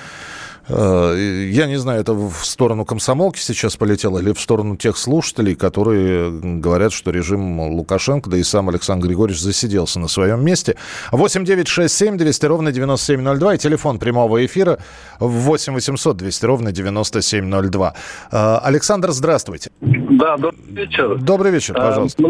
Э, 0.73 1.47
я 1.51 1.67
не 1.67 1.77
знаю, 1.77 2.01
это 2.01 2.13
в 2.13 2.45
сторону 2.45 2.85
комсомолки 2.85 3.39
сейчас 3.39 3.75
полетело 3.75 4.19
или 4.19 4.31
в 4.31 4.39
сторону 4.39 4.77
тех 4.77 4.97
слушателей, 4.97 5.55
которые 5.55 6.31
говорят, 6.31 6.93
что 6.93 7.11
режим 7.11 7.59
Лукашенко, 7.59 8.29
да 8.29 8.37
и 8.37 8.43
сам 8.43 8.69
Александр 8.69 9.07
Григорьевич 9.07 9.41
засиделся 9.41 9.99
на 9.99 10.07
своем 10.07 10.43
месте. 10.43 10.77
8 11.11 11.43
9 11.43 11.67
6 11.67 11.93
7 11.93 12.17
200 12.17 12.45
ровно 12.45 12.71
9702 12.71 13.55
и 13.55 13.57
телефон 13.57 13.99
прямого 13.99 14.45
эфира 14.45 14.79
8 15.19 15.73
800 15.73 16.17
200 16.17 16.45
ровно 16.45 16.71
9702. 16.71 17.93
Э, 18.31 18.57
Александр, 18.63 19.11
здравствуйте. 19.11 19.71
Да, 19.81 20.37
добрый 20.37 20.61
вечер. 20.69 21.17
Добрый 21.17 21.51
вечер, 21.51 21.73
пожалуйста. 21.73 22.23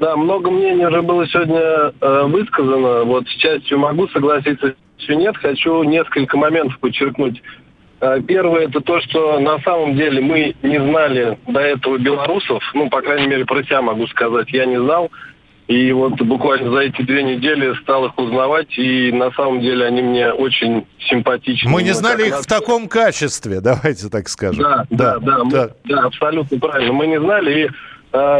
Да, 0.00 0.16
много 0.16 0.50
мнений 0.50 0.86
уже 0.86 1.02
было 1.02 1.26
сегодня 1.26 1.92
э, 2.00 2.22
высказано. 2.26 3.04
Вот 3.04 3.26
с 3.26 3.32
частью 3.36 3.78
могу 3.78 4.08
согласиться, 4.08 4.74
все 4.98 5.14
нет. 5.14 5.36
Хочу 5.38 5.82
несколько 5.84 6.36
моментов 6.36 6.78
подчеркнуть. 6.80 7.42
Э, 8.00 8.20
первое 8.26 8.66
это 8.66 8.80
то, 8.80 9.00
что 9.00 9.40
на 9.40 9.58
самом 9.60 9.96
деле 9.96 10.20
мы 10.20 10.54
не 10.62 10.78
знали 10.78 11.38
до 11.46 11.60
этого 11.60 11.96
белорусов, 11.98 12.62
ну, 12.74 12.90
по 12.90 13.00
крайней 13.00 13.26
мере, 13.26 13.46
про 13.46 13.62
себя 13.64 13.80
могу 13.80 14.06
сказать, 14.08 14.50
я 14.50 14.66
не 14.66 14.78
знал. 14.78 15.10
И 15.66 15.90
вот 15.90 16.20
буквально 16.20 16.70
за 16.70 16.78
эти 16.78 17.02
две 17.02 17.24
недели 17.24 17.74
стал 17.82 18.06
их 18.06 18.16
узнавать, 18.18 18.78
и 18.78 19.10
на 19.10 19.32
самом 19.32 19.60
деле 19.60 19.86
они 19.86 20.00
мне 20.00 20.30
очень 20.30 20.86
симпатичны. 21.08 21.68
Мы 21.68 21.82
не 21.82 21.92
знали 21.92 22.28
их 22.28 22.40
в 22.40 22.46
таком 22.46 22.86
качестве, 22.86 23.60
давайте 23.62 24.08
так 24.08 24.28
скажем. 24.28 24.62
Да, 24.62 24.86
да, 24.90 25.18
да, 25.18 25.38
да, 25.38 25.44
мы, 25.44 25.70
да 25.84 26.02
абсолютно 26.04 26.58
правильно. 26.60 26.92
Мы 26.92 27.08
не 27.08 27.18
знали, 27.18 27.64
и 27.64 27.70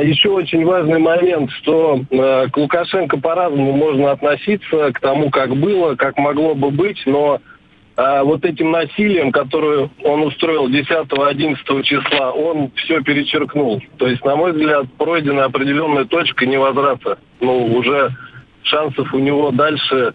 еще 0.03 0.31
очень 0.31 0.65
важный 0.65 0.99
момент, 0.99 1.51
что 1.51 2.01
а, 2.12 2.49
к 2.49 2.57
Лукашенко 2.57 3.19
по-разному 3.19 3.73
можно 3.73 4.12
относиться, 4.12 4.93
к 4.93 5.01
тому, 5.01 5.31
как 5.31 5.57
было, 5.57 5.97
как 5.97 6.17
могло 6.19 6.55
бы 6.55 6.71
быть, 6.71 7.03
но 7.07 7.41
а, 7.97 8.23
вот 8.23 8.45
этим 8.45 8.71
насилием, 8.71 9.33
которое 9.33 9.91
он 10.05 10.23
устроил 10.23 10.69
10-11 10.69 11.83
числа, 11.83 12.31
он 12.31 12.71
все 12.77 13.03
перечеркнул. 13.03 13.83
То 13.99 14.07
есть, 14.07 14.25
на 14.25 14.37
мой 14.37 14.53
взгляд, 14.53 14.87
пройдена 14.99 15.45
определенная 15.45 16.05
точка 16.05 16.47
невозврата. 16.47 17.19
Ну, 17.41 17.67
уже 17.77 18.15
шансов 18.62 19.12
у 19.12 19.19
него 19.19 19.51
дальше 19.51 20.15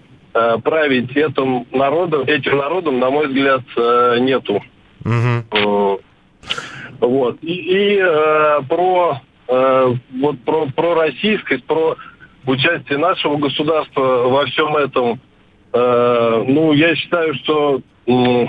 править 0.64 1.12
этим 1.12 1.68
народом, 1.74 2.22
этим 2.22 2.58
народом, 2.58 3.00
на 3.00 3.10
мой 3.10 3.28
взгляд, 3.28 3.64
нету. 4.22 4.64
Угу. 5.04 6.00
Вот. 7.02 7.38
И, 7.42 7.54
и 7.54 7.98
э, 8.00 8.62
про 8.70 9.20
э, 9.52 9.94
вот 10.20 10.40
про, 10.40 10.66
про 10.68 10.96
российскость, 10.96 11.66
про 11.66 11.98
участие 12.46 12.98
нашего 12.98 13.38
государства 13.38 14.02
во 14.02 14.46
всем 14.46 14.76
этом, 14.76 15.20
э, 15.74 16.44
ну, 16.48 16.74
я 16.74 16.96
считаю, 16.96 17.36
что 17.36 17.82
э, 18.08 18.46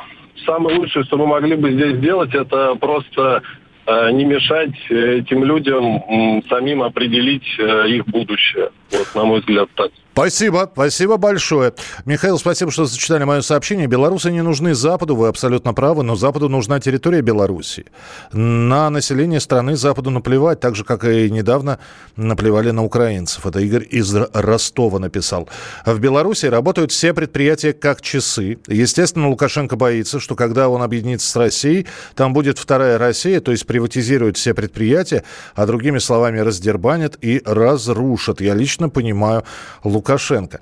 самое 0.46 0.78
лучшее, 0.78 1.04
что 1.04 1.16
мы 1.18 1.26
могли 1.26 1.56
бы 1.56 1.72
здесь 1.72 1.96
сделать, 1.96 2.34
это 2.34 2.74
просто 2.76 3.42
э, 3.86 4.10
не 4.12 4.24
мешать 4.24 4.74
этим 4.88 5.44
людям 5.44 6.42
самим 6.48 6.82
определить 6.82 7.46
э, 7.58 7.88
их 7.88 8.06
будущее. 8.06 8.70
Вот, 8.90 9.14
на 9.14 9.24
мой 9.24 9.40
взгляд, 9.40 9.68
так. 9.74 9.90
Спасибо, 10.12 10.68
спасибо 10.70 11.16
большое. 11.16 11.72
Михаил, 12.05 12.38
спасибо, 12.38 12.70
что 12.70 12.85
зачитали 12.85 13.25
мое 13.25 13.40
сообщение. 13.40 13.87
Белорусы 13.87 14.31
не 14.31 14.42
нужны 14.42 14.75
Западу, 14.75 15.16
вы 15.16 15.29
абсолютно 15.29 15.72
правы, 15.72 16.03
но 16.03 16.16
Западу 16.16 16.51
нужна 16.51 16.81
территория 16.81 17.22
Беларуси. 17.22 17.87
На 18.31 18.90
население 18.90 19.40
страны 19.40 19.75
Западу 19.75 20.11
наплевать, 20.11 20.61
так 20.61 20.77
же, 20.77 20.85
как 20.85 21.05
и 21.05 21.31
недавно 21.31 21.79
наплевали 22.16 22.72
на 22.72 22.85
украинцев. 22.85 23.46
Это 23.46 23.61
Игорь 23.61 23.87
из 23.88 24.14
Ростова 24.14 24.98
написал. 24.98 25.48
В 25.87 25.98
Беларуси 25.98 26.44
работают 26.44 26.92
все 26.92 27.14
предприятия 27.14 27.72
как 27.72 28.03
часы. 28.03 28.59
Естественно, 28.66 29.31
Лукашенко 29.31 29.77
боится, 29.77 30.20
что 30.20 30.35
когда 30.35 30.68
он 30.68 30.83
объединится 30.83 31.31
с 31.31 31.37
Россией, 31.37 31.87
там 32.16 32.35
будет 32.35 32.59
вторая 32.59 32.98
Россия, 32.98 33.40
то 33.40 33.51
есть 33.51 33.66
приватизирует 33.66 34.37
все 34.37 34.53
предприятия, 34.53 35.25
а 35.55 35.64
другими 35.64 35.98
словами 35.98 36.38
раздербанят 36.40 37.16
и 37.22 37.40
разрушат. 37.46 38.42
Я 38.42 38.53
лично 38.53 38.90
понимаю 38.90 39.44
Лукашенко 39.83 40.01
Лукашенко. 40.02 40.58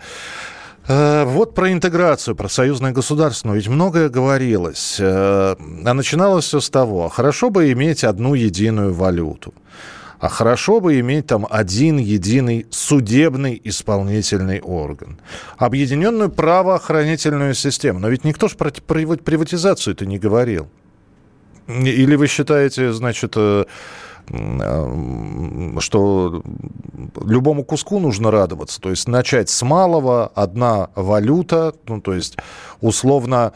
Э, 0.86 1.24
вот 1.24 1.54
про 1.54 1.72
интеграцию, 1.72 2.36
про 2.36 2.48
союзное 2.48 2.92
государство. 2.92 3.48
Но 3.48 3.54
ведь 3.54 3.68
многое 3.68 4.08
говорилось. 4.08 4.96
Э, 5.00 5.56
а 5.86 5.94
начиналось 5.94 6.44
все 6.44 6.60
с 6.60 6.68
того, 6.68 7.08
хорошо 7.08 7.50
бы 7.50 7.72
иметь 7.72 8.04
одну 8.04 8.34
единую 8.34 8.92
валюту. 8.92 9.54
А 10.20 10.28
хорошо 10.28 10.80
бы 10.80 11.00
иметь 11.00 11.26
там 11.26 11.46
один 11.48 11.96
единый 11.96 12.66
судебный 12.70 13.58
исполнительный 13.64 14.60
орган. 14.60 15.18
Объединенную 15.56 16.28
правоохранительную 16.30 17.54
систему. 17.54 18.00
Но 18.00 18.10
ведь 18.10 18.24
никто 18.24 18.48
же 18.48 18.56
про 18.56 18.70
приватизацию-то 18.70 20.04
не 20.04 20.18
говорил. 20.18 20.68
Или 21.68 22.16
вы 22.16 22.26
считаете, 22.26 22.92
значит, 22.92 23.32
э, 23.36 23.64
что 25.78 26.42
любому 27.24 27.64
куску 27.64 27.98
нужно 27.98 28.30
радоваться. 28.30 28.80
То 28.80 28.90
есть 28.90 29.08
начать 29.08 29.48
с 29.48 29.62
малого, 29.62 30.30
одна 30.34 30.90
валюта, 30.94 31.74
ну, 31.86 32.00
то 32.00 32.14
есть 32.14 32.36
условно 32.80 33.52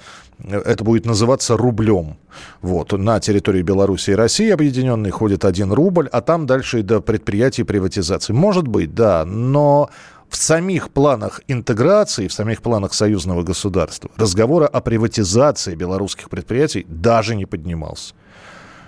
это 0.49 0.83
будет 0.85 1.07
называться 1.07 1.57
рублем. 1.57 2.17
Вот, 2.61 2.93
на 2.93 3.21
территории 3.21 3.63
Беларуси 3.63 4.11
и 4.11 4.15
России 4.15 4.51
объединенной 4.51 5.11
ходит 5.11 5.45
один 5.45 5.73
рубль, 5.73 6.09
а 6.11 6.21
там 6.21 6.47
дальше 6.47 6.81
и 6.81 6.83
до 6.83 7.01
предприятий 7.01 7.63
приватизации. 7.63 8.33
Может 8.33 8.67
быть, 8.67 8.95
да, 8.95 9.25
но 9.25 9.91
в 10.29 10.37
самих 10.37 10.91
планах 10.91 11.41
интеграции, 11.47 12.27
в 12.27 12.33
самих 12.33 12.63
планах 12.63 12.95
союзного 12.95 13.43
государства 13.45 14.11
разговора 14.17 14.67
о 14.67 14.81
приватизации 14.81 15.77
белорусских 15.77 16.29
предприятий 16.29 16.85
даже 16.89 17.37
не 17.37 17.47
поднимался 17.47 18.15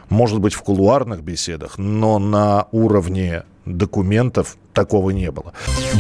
может 0.09 0.41
быть, 0.41 0.55
в 0.55 0.63
кулуарных 0.63 1.23
беседах, 1.23 1.79
но 1.79 2.19
на 2.19 2.67
уровне 2.73 3.45
документов 3.67 4.57
такого 4.73 5.11
не 5.11 5.31
было. 5.31 5.53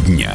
Дня. 0.06 0.34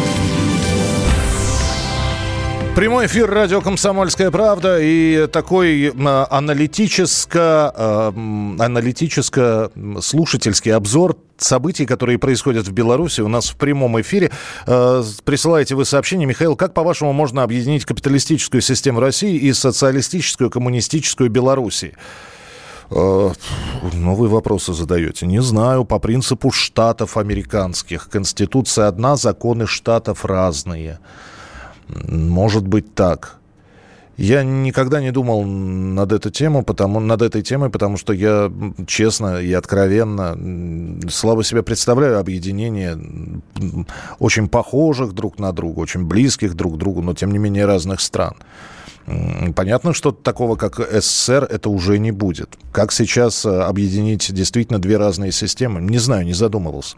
Прямой 2.75 3.07
эфир 3.07 3.29
радио 3.29 3.59
«Комсомольская 3.59 4.31
правда» 4.31 4.79
и 4.79 5.27
такой 5.27 5.87
э, 5.87 6.25
аналитическо, 6.29 7.73
э, 7.75 8.13
аналитическо-слушательский 8.59 10.73
обзор 10.73 11.17
событий, 11.37 11.85
которые 11.85 12.17
происходят 12.17 12.69
в 12.69 12.71
Беларуси 12.71 13.19
у 13.19 13.27
нас 13.27 13.49
в 13.49 13.57
прямом 13.57 13.99
эфире. 13.99 14.31
Э, 14.65 15.03
присылаете 15.25 15.75
вы 15.75 15.83
сообщение. 15.83 16.25
Михаил, 16.25 16.55
как, 16.55 16.73
по-вашему, 16.73 17.11
можно 17.11 17.43
объединить 17.43 17.83
капиталистическую 17.83 18.61
систему 18.61 19.01
России 19.01 19.35
и 19.35 19.51
социалистическую, 19.51 20.49
коммунистическую 20.49 21.29
Беларуси? 21.29 21.97
Новые 22.89 24.29
вопросы 24.29 24.73
задаете. 24.73 25.25
Не 25.25 25.41
знаю, 25.41 25.83
по 25.83 25.99
принципу 25.99 26.51
штатов 26.51 27.17
американских. 27.17 28.07
Конституция 28.09 28.87
одна, 28.87 29.17
законы 29.17 29.67
штатов 29.67 30.23
разные. 30.23 30.99
Может 32.07 32.67
быть 32.67 32.93
так. 32.93 33.41
Я 34.17 34.43
никогда 34.43 35.01
не 35.01 35.11
думал 35.11 35.43
над 35.43 36.11
этой 36.11 36.31
темой, 36.31 36.63
потому, 36.63 36.99
над 36.99 37.21
этой 37.21 37.41
темой, 37.41 37.69
потому 37.69 37.97
что 37.97 38.13
я 38.13 38.51
честно 38.85 39.41
и 39.41 39.51
откровенно 39.53 40.37
слабо 41.09 41.43
себе 41.43 41.63
представляю 41.63 42.19
объединение 42.19 42.99
очень 44.19 44.47
похожих 44.47 45.13
друг 45.13 45.39
на 45.39 45.51
друга, 45.53 45.79
очень 45.79 46.05
близких 46.05 46.53
друг 46.53 46.75
к 46.75 46.77
другу, 46.77 47.01
но 47.01 47.13
тем 47.13 47.31
не 47.31 47.39
менее 47.39 47.65
разных 47.65 47.99
стран. 47.99 48.35
Понятно, 49.55 49.93
что 49.93 50.11
такого, 50.11 50.55
как 50.55 50.79
СССР, 50.79 51.47
это 51.49 51.69
уже 51.69 51.97
не 51.99 52.11
будет. 52.11 52.57
Как 52.71 52.91
сейчас 52.91 53.45
э, 53.45 53.61
объединить 53.61 54.31
действительно 54.33 54.79
две 54.79 54.97
разные 54.97 55.31
системы? 55.31 55.81
Не 55.81 55.97
знаю, 55.97 56.25
не 56.25 56.33
задумывался. 56.33 56.95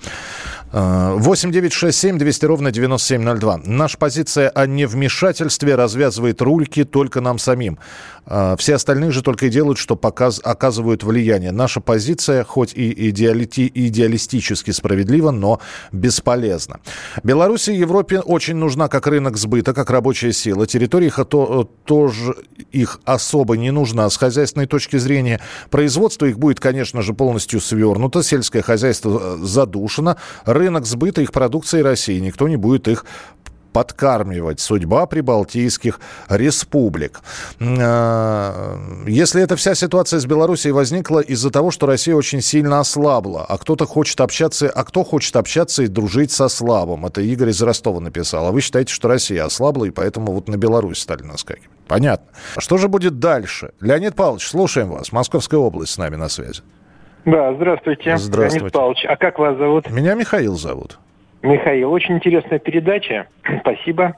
8 0.73 1.51
9 1.51 1.71
6 1.71 1.97
7 1.97 2.17
200 2.17 2.45
ровно 2.45 2.71
9702. 2.71 3.61
Наша 3.65 3.97
позиция 3.97 4.49
о 4.49 4.65
невмешательстве 4.65 5.75
развязывает 5.75 6.41
рульки 6.41 6.83
только 6.83 7.21
нам 7.21 7.37
самим. 7.37 7.77
Э, 8.25 8.55
все 8.57 8.75
остальные 8.75 9.11
же 9.11 9.21
только 9.21 9.47
и 9.47 9.49
делают, 9.49 9.77
что 9.77 9.95
показ, 9.95 10.41
оказывают 10.43 11.03
влияние. 11.03 11.51
Наша 11.51 11.79
позиция, 11.79 12.43
хоть 12.43 12.73
и 12.73 13.09
идеалити, 13.09 13.71
идеалистически 13.73 14.71
справедлива, 14.71 15.31
но 15.31 15.59
бесполезна. 15.91 16.79
Беларуси 17.23 17.71
и 17.71 17.77
Европе 17.77 18.19
очень 18.19 18.55
нужна 18.55 18.87
как 18.87 19.07
рынок 19.07 19.37
сбыта, 19.37 19.73
как 19.73 19.89
рабочая 19.89 20.33
сила. 20.33 20.65
Территория 20.65 21.07
их 21.07 21.19
то, 21.29 21.69
тоже 21.93 22.35
их 22.71 22.99
особо 23.05 23.55
не 23.55 23.69
нужна 23.69 24.09
с 24.09 24.17
хозяйственной 24.17 24.65
точки 24.65 24.97
зрения. 24.97 25.39
Производство 25.69 26.25
их 26.25 26.39
будет, 26.39 26.59
конечно 26.59 27.03
же, 27.03 27.13
полностью 27.13 27.61
свернуто, 27.61 28.23
сельское 28.23 28.63
хозяйство 28.63 29.21
э, 29.21 29.37
задушено, 29.43 30.17
рынок 30.43 30.87
сбыта 30.87 31.21
их 31.21 31.31
продукции 31.31 31.81
России, 31.81 32.17
никто 32.17 32.47
не 32.47 32.55
будет 32.55 32.87
их 32.87 33.05
подкармливать. 33.73 34.59
Судьба 34.59 35.05
прибалтийских 35.07 35.99
республик. 36.29 37.19
А, 37.59 38.77
если 39.07 39.41
эта 39.41 39.55
вся 39.55 39.75
ситуация 39.75 40.19
с 40.19 40.25
Белоруссией 40.25 40.71
возникла 40.71 41.19
из-за 41.19 41.49
того, 41.51 41.71
что 41.71 41.87
Россия 41.87 42.15
очень 42.15 42.41
сильно 42.41 42.79
ослабла, 42.79 43.45
а 43.47 43.57
кто-то 43.57 43.85
хочет 43.85 44.21
общаться, 44.21 44.69
а 44.69 44.83
кто 44.83 45.03
хочет 45.03 45.35
общаться 45.35 45.83
и 45.83 45.87
дружить 45.87 46.31
со 46.31 46.47
слабым? 46.47 47.05
Это 47.05 47.21
Игорь 47.21 47.49
из 47.49 47.61
Ростова 47.61 47.99
написал. 47.99 48.47
А 48.47 48.51
вы 48.51 48.61
считаете, 48.61 48.93
что 48.93 49.07
Россия 49.07 49.43
ослабла, 49.43 49.85
и 49.85 49.89
поэтому 49.89 50.31
вот 50.31 50.47
на 50.47 50.55
Беларусь 50.55 50.99
стали 50.99 51.23
наскакивать? 51.23 51.69
Понятно. 51.87 52.27
Что 52.57 52.77
же 52.77 52.87
будет 52.87 53.19
дальше? 53.19 53.71
Леонид 53.81 54.15
Павлович, 54.15 54.47
слушаем 54.47 54.89
вас. 54.89 55.11
Московская 55.11 55.57
область 55.57 55.93
с 55.93 55.97
нами 55.97 56.15
на 56.15 56.29
связи. 56.29 56.61
Да, 57.25 57.53
здравствуйте. 57.55 58.17
Здравствуйте. 58.17 58.57
Леонид 58.57 58.73
Павлович, 58.73 59.05
а 59.07 59.15
как 59.15 59.39
вас 59.39 59.57
зовут? 59.57 59.89
Меня 59.89 60.13
Михаил 60.13 60.55
зовут. 60.55 60.99
Михаил, 61.43 61.91
очень 61.91 62.15
интересная 62.15 62.57
передача. 62.57 63.27
Спасибо. 63.61 64.15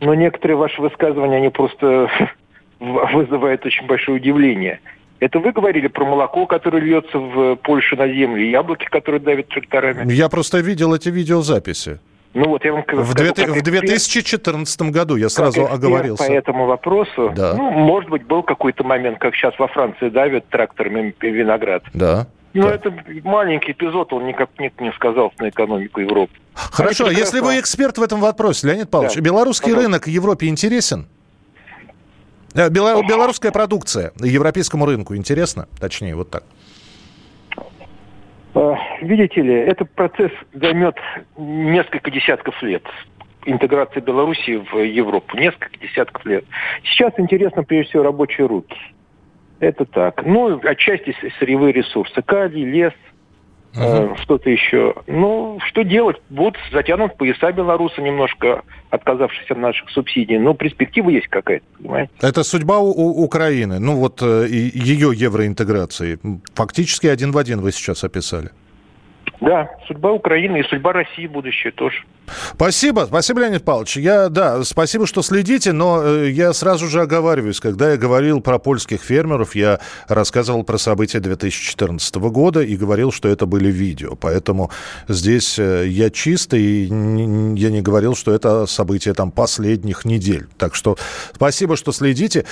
Но 0.00 0.14
некоторые 0.14 0.56
ваши 0.56 0.80
высказывания, 0.80 1.36
они 1.36 1.50
просто 1.50 2.08
вызывают 2.80 3.66
очень 3.66 3.86
большое 3.86 4.18
удивление. 4.18 4.80
Это 5.20 5.38
вы 5.38 5.52
говорили 5.52 5.86
про 5.86 6.04
молоко, 6.04 6.46
которое 6.46 6.82
льется 6.82 7.18
в 7.18 7.56
Польшу 7.56 7.96
на 7.96 8.08
землю, 8.08 8.42
и 8.42 8.50
яблоки, 8.50 8.86
которые 8.86 9.20
давят 9.20 9.48
тракторами? 9.48 10.12
Я 10.12 10.28
просто 10.28 10.58
видел 10.58 10.94
эти 10.94 11.10
видеозаписи. 11.10 12.00
Ну 12.34 12.48
вот 12.48 12.64
я 12.64 12.72
вам 12.72 12.82
скажу, 12.82 13.02
в, 13.02 13.14
2000, 13.14 13.60
в 13.60 13.62
2014 13.62 14.82
году 14.90 15.16
я 15.16 15.28
сразу 15.28 15.66
оговорился. 15.66 16.26
По 16.26 16.32
этому 16.32 16.66
вопросу, 16.66 17.30
да. 17.36 17.54
ну, 17.54 17.70
может 17.70 18.08
быть, 18.08 18.24
был 18.24 18.42
какой-то 18.42 18.84
момент, 18.84 19.18
как 19.18 19.34
сейчас 19.34 19.56
во 19.58 19.68
Франции 19.68 20.08
давят 20.08 20.48
тракторами 20.48 21.14
виноград. 21.20 21.84
Да. 21.92 22.26
Но 22.54 22.68
да. 22.68 22.74
это 22.74 22.94
маленький 23.24 23.72
эпизод, 23.72 24.12
он 24.12 24.26
никак 24.26 24.50
нет 24.58 24.78
не 24.80 24.92
сказался 24.92 25.34
на 25.38 25.48
экономику 25.48 26.00
Европы. 26.00 26.32
Хорошо, 26.54 27.06
прекрасно... 27.06 27.36
если 27.36 27.40
вы 27.40 27.60
эксперт 27.60 27.96
в 27.98 28.02
этом 28.02 28.20
вопросе, 28.20 28.66
Леонид 28.66 28.90
Павлович, 28.90 29.14
да. 29.14 29.20
белорусский 29.20 29.72
Пожалуйста. 29.72 29.88
рынок 29.88 30.06
Европе 30.06 30.48
интересен? 30.48 31.06
Э, 32.54 32.68
Бело... 32.68 33.02
Белорусская 33.02 33.52
продукция 33.52 34.12
европейскому 34.20 34.84
рынку 34.84 35.16
интересна? 35.16 35.66
Точнее, 35.80 36.14
вот 36.14 36.30
так. 36.30 36.44
Э, 38.54 38.74
видите 39.00 39.40
ли, 39.40 39.54
этот 39.54 39.90
процесс 39.92 40.32
займет 40.52 40.96
несколько 41.36 42.10
десятков 42.10 42.62
лет 42.62 42.82
интеграции 43.44 44.00
Беларуси 44.00 44.62
в 44.72 44.78
Европу. 44.78 45.36
Несколько 45.36 45.76
десятков 45.78 46.24
лет. 46.26 46.44
Сейчас 46.84 47.12
интересно, 47.18 47.64
прежде 47.64 47.90
всего, 47.90 48.02
рабочие 48.04 48.46
руки. 48.46 48.76
Это 49.62 49.84
так. 49.84 50.26
Ну, 50.26 50.60
отчасти 50.64 51.14
сырьевые 51.38 51.72
ресурсы. 51.72 52.20
Калий, 52.20 52.64
лес, 52.64 52.92
uh-huh. 53.74 54.14
э, 54.14 54.16
что-то 54.20 54.50
еще. 54.50 54.96
Ну, 55.06 55.60
что 55.68 55.84
делать? 55.84 56.16
Вот 56.30 56.56
затянут 56.72 57.16
пояса 57.16 57.52
белорусы 57.52 58.02
немножко, 58.02 58.62
отказавшись 58.90 59.48
от 59.48 59.58
наших 59.58 59.88
субсидий. 59.90 60.36
Но 60.36 60.54
перспектива 60.54 61.10
есть 61.10 61.28
какая-то, 61.28 61.64
понимаете? 61.78 62.10
Это 62.20 62.42
судьба 62.42 62.80
у, 62.80 62.90
у 62.90 63.22
Украины. 63.22 63.78
Ну, 63.78 63.94
вот 63.94 64.20
э, 64.20 64.48
ее 64.50 65.12
евроинтеграции. 65.14 66.18
Фактически 66.54 67.06
один 67.06 67.30
в 67.30 67.38
один 67.38 67.60
вы 67.60 67.70
сейчас 67.70 68.02
описали. 68.02 68.50
Да, 69.42 69.68
судьба 69.88 70.12
Украины 70.12 70.60
и 70.60 70.62
судьба 70.62 70.92
России 70.92 71.26
будущее 71.26 71.72
тоже. 71.72 72.04
Спасибо, 72.54 73.06
спасибо, 73.08 73.40
Леонид 73.40 73.64
Павлович. 73.64 73.96
Я, 73.96 74.28
да, 74.28 74.62
спасибо, 74.62 75.04
что 75.06 75.22
следите, 75.22 75.72
но 75.72 76.00
э, 76.00 76.30
я 76.30 76.52
сразу 76.52 76.86
же 76.86 77.00
оговариваюсь. 77.00 77.58
Когда 77.58 77.90
я 77.90 77.96
говорил 77.96 78.40
про 78.40 78.60
польских 78.60 79.00
фермеров, 79.00 79.56
я 79.56 79.80
рассказывал 80.06 80.62
про 80.62 80.78
события 80.78 81.18
2014 81.18 82.14
года 82.14 82.60
и 82.60 82.76
говорил, 82.76 83.10
что 83.10 83.28
это 83.28 83.44
были 83.46 83.72
видео. 83.72 84.14
Поэтому 84.14 84.70
здесь 85.08 85.58
э, 85.58 85.88
я 85.88 86.10
чистый, 86.10 86.62
и 86.62 86.84
я 86.84 87.70
не 87.70 87.82
говорил, 87.82 88.14
что 88.14 88.32
это 88.32 88.66
события 88.66 89.12
там 89.12 89.32
последних 89.32 90.04
недель. 90.04 90.46
Так 90.56 90.76
что 90.76 90.96
спасибо, 91.34 91.76
что 91.76 91.90
следите. 91.90 92.44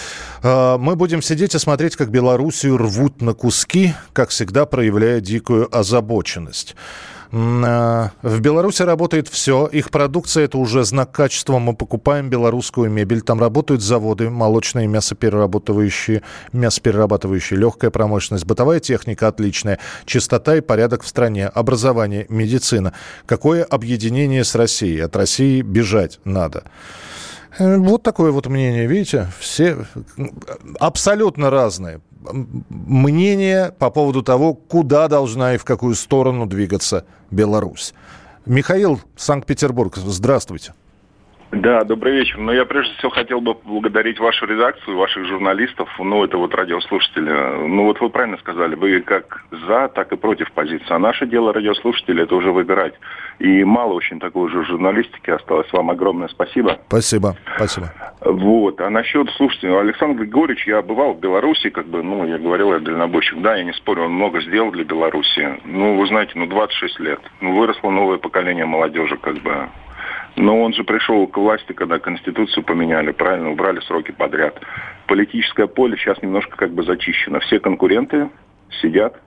Э, 0.42 0.76
мы 0.76 0.96
будем 0.96 1.22
сидеть 1.22 1.54
и 1.54 1.58
смотреть, 1.58 1.94
как 1.94 2.10
Белоруссию 2.10 2.76
рвут 2.76 3.22
на 3.22 3.34
куски, 3.34 3.92
как 4.12 4.30
всегда 4.30 4.66
проявляя 4.66 5.20
дикую 5.20 5.68
озабоченность. 5.74 6.74
А, 7.32 8.10
в 8.22 8.40
Беларуси 8.40 8.82
работает 8.82 9.28
все. 9.28 9.66
Их 9.66 9.90
продукция– 9.90 10.44
это 10.46 10.58
уже 10.58 10.84
знак 10.84 11.12
качества. 11.12 11.58
Мы 11.58 11.74
покупаем 11.74 12.28
белорусскую 12.28 12.90
мебель. 12.90 13.22
Там 13.22 13.40
работают 13.40 13.82
заводы, 13.82 14.30
молочные, 14.30 14.88
мясоперерабатывающие, 14.88 16.22
мясоперерабатывающие, 16.52 17.58
легкая 17.58 17.90
промышленность, 17.90 18.46
бытовая 18.46 18.80
техника 18.80 19.28
отличная, 19.28 19.78
чистота 20.06 20.56
и 20.56 20.60
порядок 20.60 21.02
в 21.02 21.08
стране, 21.08 21.46
образование, 21.46 22.26
медицина. 22.28 22.92
Какое 23.26 23.62
объединение 23.62 24.44
с 24.44 24.54
Россией? 24.54 25.00
От 25.00 25.14
России 25.14 25.62
бежать 25.62 26.18
надо. 26.24 26.64
Э, 27.58 27.76
вот 27.76 28.02
такое 28.02 28.32
вот 28.32 28.46
мнение, 28.46 28.86
видите, 28.86 29.28
все 29.38 29.86
абсолютно 30.80 31.50
разные 31.50 32.00
мнения 32.68 33.72
по 33.78 33.90
поводу 33.90 34.22
того, 34.22 34.54
куда 34.54 35.08
должна 35.08 35.54
и 35.54 35.58
в 35.58 35.64
какую 35.64 35.94
сторону 35.94 36.46
двигаться 36.46 37.04
Беларусь. 37.30 37.94
Михаил, 38.46 39.00
Санкт-Петербург, 39.16 39.96
здравствуйте. 39.96 40.74
Да, 41.52 41.82
добрый 41.82 42.12
вечер. 42.12 42.38
Но 42.38 42.52
я 42.52 42.64
прежде 42.64 42.94
всего 42.94 43.10
хотел 43.10 43.40
бы 43.40 43.54
поблагодарить 43.54 44.20
вашу 44.20 44.46
редакцию, 44.46 44.96
ваших 44.96 45.26
журналистов, 45.26 45.88
ну, 45.98 46.24
это 46.24 46.36
вот 46.38 46.54
радиослушатели. 46.54 47.66
Ну, 47.66 47.86
вот 47.86 48.00
вы 48.00 48.08
правильно 48.08 48.38
сказали, 48.38 48.76
вы 48.76 49.00
как 49.00 49.44
за, 49.66 49.88
так 49.88 50.12
и 50.12 50.16
против 50.16 50.52
позиции. 50.52 50.86
А 50.90 50.98
наше 50.98 51.26
дело 51.26 51.52
радиослушателей– 51.52 52.22
это 52.24 52.36
уже 52.36 52.52
выбирать. 52.52 52.94
И 53.40 53.64
мало 53.64 53.94
очень 53.94 54.20
такой 54.20 54.48
же 54.50 54.64
журналистики 54.64 55.30
осталось. 55.30 55.66
Вам 55.72 55.90
огромное 55.90 56.28
спасибо. 56.28 56.78
Спасибо, 56.86 57.36
спасибо. 57.56 57.92
Вот. 58.20 58.80
А 58.80 58.88
насчет, 58.88 59.28
слушайте, 59.36 59.76
Александр 59.76 60.20
Григорьевич, 60.20 60.68
я 60.68 60.82
бывал 60.82 61.14
в 61.14 61.20
Беларуси, 61.20 61.70
как 61.70 61.86
бы, 61.86 62.02
ну, 62.02 62.26
я 62.26 62.38
говорил, 62.38 62.72
я 62.72 62.78
дальнобойщик. 62.78 63.40
Да, 63.42 63.56
я 63.56 63.64
не 63.64 63.72
спорю, 63.72 64.04
он 64.04 64.12
много 64.12 64.40
сделал 64.40 64.70
для 64.70 64.84
Беларуси. 64.84 65.60
Ну, 65.64 65.96
вы 65.96 66.06
знаете, 66.06 66.32
ну, 66.36 66.46
26 66.46 67.00
лет. 67.00 67.20
Ну, 67.40 67.58
выросло 67.58 67.90
новое 67.90 68.18
поколение 68.18 68.66
молодежи, 68.66 69.16
как 69.16 69.38
бы 69.38 69.68
но 70.36 70.60
он 70.60 70.72
же 70.72 70.84
пришел 70.84 71.26
к 71.26 71.36
власти, 71.36 71.72
когда 71.72 71.98
Конституцию 71.98 72.64
поменяли, 72.64 73.12
правильно, 73.12 73.50
убрали 73.50 73.80
сроки 73.80 74.12
подряд. 74.12 74.60
Политическое 75.06 75.66
поле 75.66 75.96
сейчас 75.96 76.22
немножко 76.22 76.56
как 76.56 76.72
бы 76.72 76.82
зачищено. 76.82 77.40
Все 77.40 77.60
конкуренты 77.60 78.30
сидят. 78.80 79.20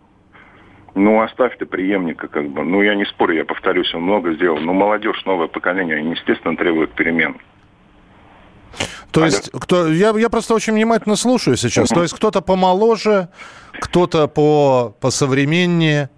Ну, 0.96 1.22
оставь 1.22 1.58
ты 1.58 1.66
преемника, 1.66 2.28
как 2.28 2.48
бы. 2.50 2.64
Ну, 2.64 2.82
я 2.84 2.96
не 2.96 3.06
спорю, 3.06 3.36
я 3.36 3.46
повторюсь, 3.46 3.94
он 3.94 4.04
много 4.04 4.34
сделал. 4.34 4.60
Но 4.60 4.74
молодежь, 4.74 5.24
новое 5.26 5.48
поколение, 5.48 5.98
они, 5.98 6.12
естественно, 6.12 6.56
требуют 6.56 6.94
перемен. 6.94 7.38
То 9.12 9.22
Алло. 9.22 9.26
есть, 9.26 9.52
кто, 9.52 9.88
я, 9.88 10.12
я 10.18 10.30
просто 10.30 10.54
очень 10.54 10.74
внимательно 10.74 11.16
слушаю 11.16 11.58
сейчас. 11.58 11.90
То 11.90 12.02
есть, 12.02 12.14
кто-то 12.16 12.42
помоложе, 12.42 13.30
кто-то 13.74 14.28
по, 14.28 14.96
посовременнее. 15.00 16.10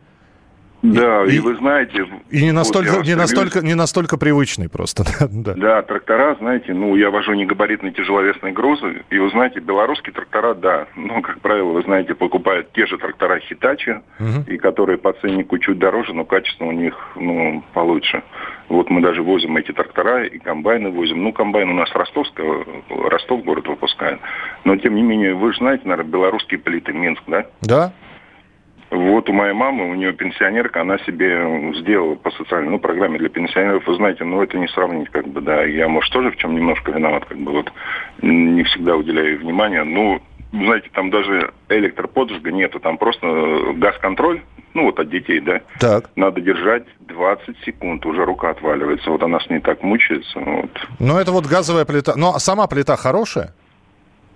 Да, 0.81 1.23
и, 1.25 1.35
и 1.35 1.39
вы 1.39 1.55
знаете... 1.55 2.07
И 2.29 2.43
не 2.43 2.51
настолько, 2.51 2.97
вот 2.97 3.05
не, 3.05 3.15
настолько, 3.15 3.61
не 3.61 3.73
настолько 3.73 4.17
привычный 4.17 4.69
просто. 4.69 5.03
да. 5.31 5.53
да, 5.53 5.81
трактора, 5.81 6.35
знаете, 6.39 6.73
ну, 6.73 6.95
я 6.95 7.09
вожу 7.09 7.33
негабаритные 7.33 7.91
тяжеловесные 7.91 8.53
грузы, 8.53 9.03
и 9.09 9.17
вы 9.17 9.29
знаете, 9.31 9.59
белорусские 9.59 10.13
трактора, 10.13 10.53
да, 10.53 10.87
ну, 10.95 11.21
как 11.21 11.39
правило, 11.41 11.71
вы 11.71 11.81
знаете, 11.83 12.13
покупают 12.13 12.71
те 12.73 12.85
же 12.85 12.97
трактора 12.97 13.39
Хитачи, 13.39 14.01
угу. 14.19 14.43
и 14.47 14.57
которые 14.57 14.97
по 14.97 15.13
ценнику 15.13 15.57
чуть 15.57 15.79
дороже, 15.79 16.13
но 16.13 16.25
качество 16.25 16.65
у 16.65 16.71
них, 16.71 16.95
ну, 17.15 17.63
получше. 17.73 18.23
Вот 18.69 18.89
мы 18.89 19.01
даже 19.01 19.21
возим 19.21 19.57
эти 19.57 19.71
трактора 19.71 20.25
и 20.25 20.39
комбайны 20.39 20.89
возим. 20.89 21.23
Ну, 21.23 21.31
комбайн 21.31 21.69
у 21.69 21.73
нас 21.73 21.91
ростовского, 21.93 22.65
Ростов 22.89 23.43
город 23.43 23.67
выпускает. 23.67 24.19
Но, 24.63 24.75
тем 24.77 24.95
не 24.95 25.03
менее, 25.03 25.35
вы 25.35 25.53
же 25.53 25.59
знаете, 25.59 25.87
наверное, 25.87 26.11
белорусские 26.11 26.59
плиты, 26.59 26.91
Минск, 26.91 27.21
да? 27.27 27.45
Да. 27.61 27.93
Вот 28.91 29.29
у 29.29 29.33
моей 29.33 29.53
мамы, 29.53 29.89
у 29.89 29.95
нее 29.95 30.13
пенсионерка, 30.13 30.81
она 30.81 30.97
себе 30.99 31.73
сделала 31.79 32.15
по 32.15 32.31
социальной 32.31 32.69
ну, 32.69 32.79
программе 32.79 33.17
для 33.17 33.29
пенсионеров. 33.29 33.85
Вы 33.87 33.95
знаете, 33.95 34.23
ну 34.23 34.41
это 34.41 34.57
не 34.57 34.67
сравнить, 34.67 35.09
как 35.09 35.27
бы, 35.27 35.41
да. 35.41 35.63
Я, 35.63 35.87
может, 35.87 36.13
тоже 36.13 36.31
в 36.31 36.37
чем 36.37 36.55
немножко 36.55 36.91
виноват, 36.91 37.25
как 37.25 37.37
бы 37.37 37.51
вот 37.51 37.71
не 38.21 38.63
всегда 38.63 38.95
уделяю 38.95 39.39
внимания. 39.39 39.83
Ну, 39.83 40.21
знаете, 40.51 40.89
там 40.93 41.09
даже 41.09 41.51
электроподжига 41.69 42.51
нету, 42.51 42.79
там 42.79 42.97
просто 42.97 43.73
газ-контроль, 43.75 44.41
ну 44.73 44.83
вот 44.83 44.99
от 44.99 45.09
детей, 45.09 45.39
да. 45.39 45.61
Так. 45.79 46.09
Надо 46.15 46.41
держать 46.41 46.83
20 46.99 47.57
секунд, 47.65 48.05
уже 48.05 48.23
рука 48.25 48.51
отваливается. 48.51 49.09
Вот 49.09 49.23
она 49.23 49.39
с 49.39 49.49
ней 49.49 49.59
так 49.59 49.81
мучается. 49.83 50.39
Вот. 50.39 50.69
Ну 50.99 51.17
это 51.17 51.31
вот 51.31 51.45
газовая 51.45 51.85
плита. 51.85 52.13
Но 52.15 52.31
ну, 52.31 52.35
а 52.35 52.39
сама 52.39 52.67
плита 52.67 52.95
хорошая? 52.95 53.53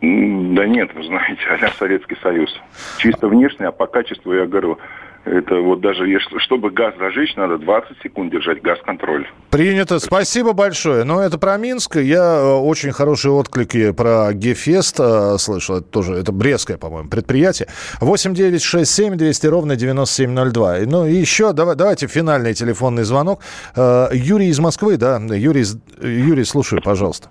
Да 0.02 0.66
нет, 0.66 0.94
вы 0.96 1.04
знаете, 1.04 1.42
а 1.62 1.72
Советский 1.78 2.16
Союз. 2.22 2.50
Чисто 2.98 3.28
внешне, 3.28 3.68
а 3.68 3.72
по 3.72 3.86
качеству 3.86 4.34
я 4.34 4.46
говорю, 4.46 4.80
это 5.26 5.56
вот 5.56 5.82
даже 5.82 6.08
если, 6.08 6.38
чтобы 6.40 6.72
газ 6.72 6.96
зажечь, 6.98 7.36
надо 7.36 7.58
20 7.58 7.98
секунд 8.02 8.32
держать 8.32 8.62
газ-контроль. 8.62 9.28
Принято. 9.50 10.00
Спасибо 10.00 10.54
большое. 10.54 11.04
Но 11.04 11.22
это 11.22 11.38
про 11.38 11.58
Минск. 11.58 11.98
Я 11.98 12.38
э, 12.38 12.54
очень 12.56 12.92
хорошие 12.92 13.34
отклики 13.34 13.92
про 13.92 14.32
Гефест 14.34 15.00
э, 15.00 15.38
слышал. 15.38 15.78
Это 15.78 15.86
тоже, 15.86 16.14
это 16.14 16.32
Брестское, 16.32 16.78
по-моему, 16.78 17.10
предприятие. 17.10 17.68
8 18.00 18.34
9 18.34 18.62
6 18.62 18.90
7 18.90 19.18
200 19.18 19.48
ровно 19.48 19.76
9702. 19.76 20.78
Ну 20.86 21.06
и 21.06 21.14
еще 21.14 21.52
давай, 21.52 21.76
давайте 21.76 22.08
финальный 22.08 22.54
телефонный 22.54 23.04
звонок. 23.04 23.42
Э, 23.76 24.08
Юрий 24.14 24.48
из 24.48 24.60
Москвы, 24.60 24.96
да? 24.96 25.18
Юрий, 25.18 25.66
Юрий, 26.02 26.46
слушаю, 26.46 26.82
пожалуйста. 26.82 27.30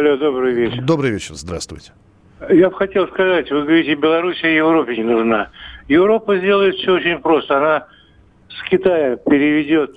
Алло, 0.00 0.16
добрый 0.16 0.54
вечер. 0.54 0.80
Добрый 0.80 1.10
вечер, 1.10 1.34
здравствуйте. 1.34 1.92
Я 2.48 2.70
бы 2.70 2.76
хотел 2.76 3.06
сказать, 3.08 3.50
вы 3.50 3.64
говорите, 3.64 3.94
Беларусь 3.96 4.42
Европе 4.42 4.96
не 4.96 5.02
нужна. 5.02 5.50
Европа 5.88 6.38
сделает 6.38 6.74
все 6.76 6.94
очень 6.94 7.18
просто. 7.18 7.58
Она 7.58 7.86
с 8.48 8.62
Китая 8.70 9.16
переведет 9.16 9.90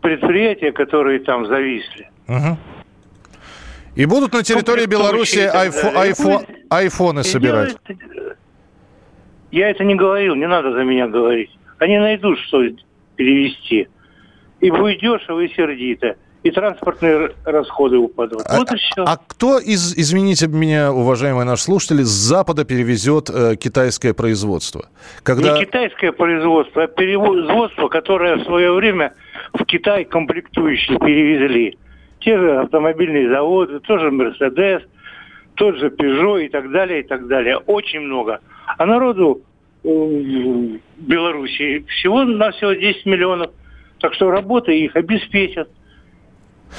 предприятия, 0.00 0.70
которые 0.70 1.18
там 1.18 1.44
зависли. 1.48 2.08
Угу. 2.28 2.56
И 3.96 4.06
будут 4.06 4.32
на 4.32 4.44
территории 4.44 4.86
Беларуси 4.86 5.40
айфо, 5.40 5.88
айфо, 5.98 6.42
айфоны 6.70 7.24
собирать. 7.24 7.76
Делает... 7.88 8.38
Я 9.50 9.70
это 9.70 9.82
не 9.82 9.96
говорил, 9.96 10.36
не 10.36 10.46
надо 10.46 10.70
за 10.72 10.84
меня 10.84 11.08
говорить. 11.08 11.50
Они 11.80 11.98
найдут, 11.98 12.38
что 12.46 12.62
перевести. 13.16 13.88
И 14.60 14.70
будет 14.70 15.00
дешево 15.00 15.40
и 15.40 15.48
сердито 15.48 16.14
и 16.42 16.50
транспортные 16.50 17.32
расходы 17.44 17.96
упадут. 17.96 18.42
А, 18.44 18.58
вот 18.58 18.72
и 18.72 18.76
все. 18.76 19.04
А 19.04 19.16
кто 19.16 19.58
из, 19.58 19.96
извините 19.96 20.46
меня, 20.46 20.92
уважаемые 20.92 21.44
наши 21.44 21.64
слушатели, 21.64 22.02
с 22.02 22.08
Запада 22.08 22.64
перевезет 22.64 23.28
э, 23.28 23.56
китайское 23.56 24.14
производство? 24.14 24.86
Когда... 25.22 25.54
Не 25.54 25.64
китайское 25.64 26.12
производство, 26.12 26.84
а 26.84 26.88
производство, 26.88 27.88
которое 27.88 28.36
в 28.36 28.44
свое 28.44 28.72
время 28.72 29.14
в 29.52 29.64
Китай 29.64 30.04
комплектующие 30.04 30.98
перевезли. 30.98 31.76
Те 32.20 32.38
же 32.38 32.60
автомобильные 32.60 33.28
заводы, 33.28 33.80
тоже 33.80 34.10
Мерседес, 34.10 34.82
тот 35.54 35.76
же 35.76 35.88
Peugeot 35.88 36.46
и 36.46 36.48
так 36.48 36.70
далее, 36.70 37.00
и 37.00 37.02
так 37.02 37.26
далее. 37.26 37.56
Очень 37.58 38.00
много. 38.00 38.40
А 38.76 38.86
народу 38.86 39.42
э, 39.82 39.88
в 39.88 40.78
Беларуси 40.98 41.84
всего 41.88 42.24
на 42.24 42.52
всего 42.52 42.72
10 42.72 43.06
миллионов. 43.06 43.50
Так 44.00 44.14
что 44.14 44.30
работа 44.30 44.70
их 44.70 44.94
обеспечат. 44.94 45.68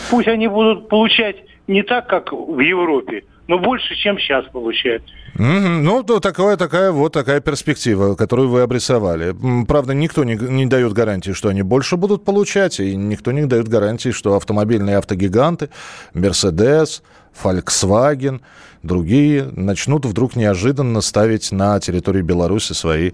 Пусть 0.10 0.28
они 0.28 0.48
будут 0.48 0.90
получать 0.90 1.38
не 1.68 1.84
так, 1.84 2.08
как 2.08 2.32
в 2.32 2.60
Европе, 2.60 3.24
но 3.48 3.60
больше, 3.60 3.96
чем 3.96 4.18
сейчас 4.20 4.46
получают. 4.46 5.04
Mm-hmm. 5.36 5.82
Ну, 5.82 6.04
то 6.04 6.20
такая, 6.20 6.58
такая 6.58 6.92
вот 6.92 7.14
такая 7.14 7.40
перспектива, 7.42 8.16
которую 8.16 8.50
вы 8.50 8.62
обрисовали. 8.62 9.36
Правда, 9.68 9.94
никто 9.94 10.24
не, 10.24 10.36
не 10.36 10.66
дает 10.66 10.94
гарантии, 10.94 11.32
что 11.32 11.50
они 11.50 11.62
больше 11.62 11.96
будут 11.96 12.26
получать, 12.26 12.80
и 12.80 12.96
никто 12.96 13.32
не 13.32 13.46
дает 13.46 13.68
гарантии, 13.68 14.10
что 14.10 14.36
автомобильные 14.36 14.98
автогиганты, 14.98 15.70
Mercedes, 16.14 17.02
Volkswagen, 17.44 18.42
другие 18.84 19.50
начнут 19.56 20.06
вдруг 20.06 20.36
неожиданно 20.36 21.02
ставить 21.02 21.52
на 21.52 21.80
территории 21.80 22.22
Беларуси 22.22 22.74
свои 22.74 23.12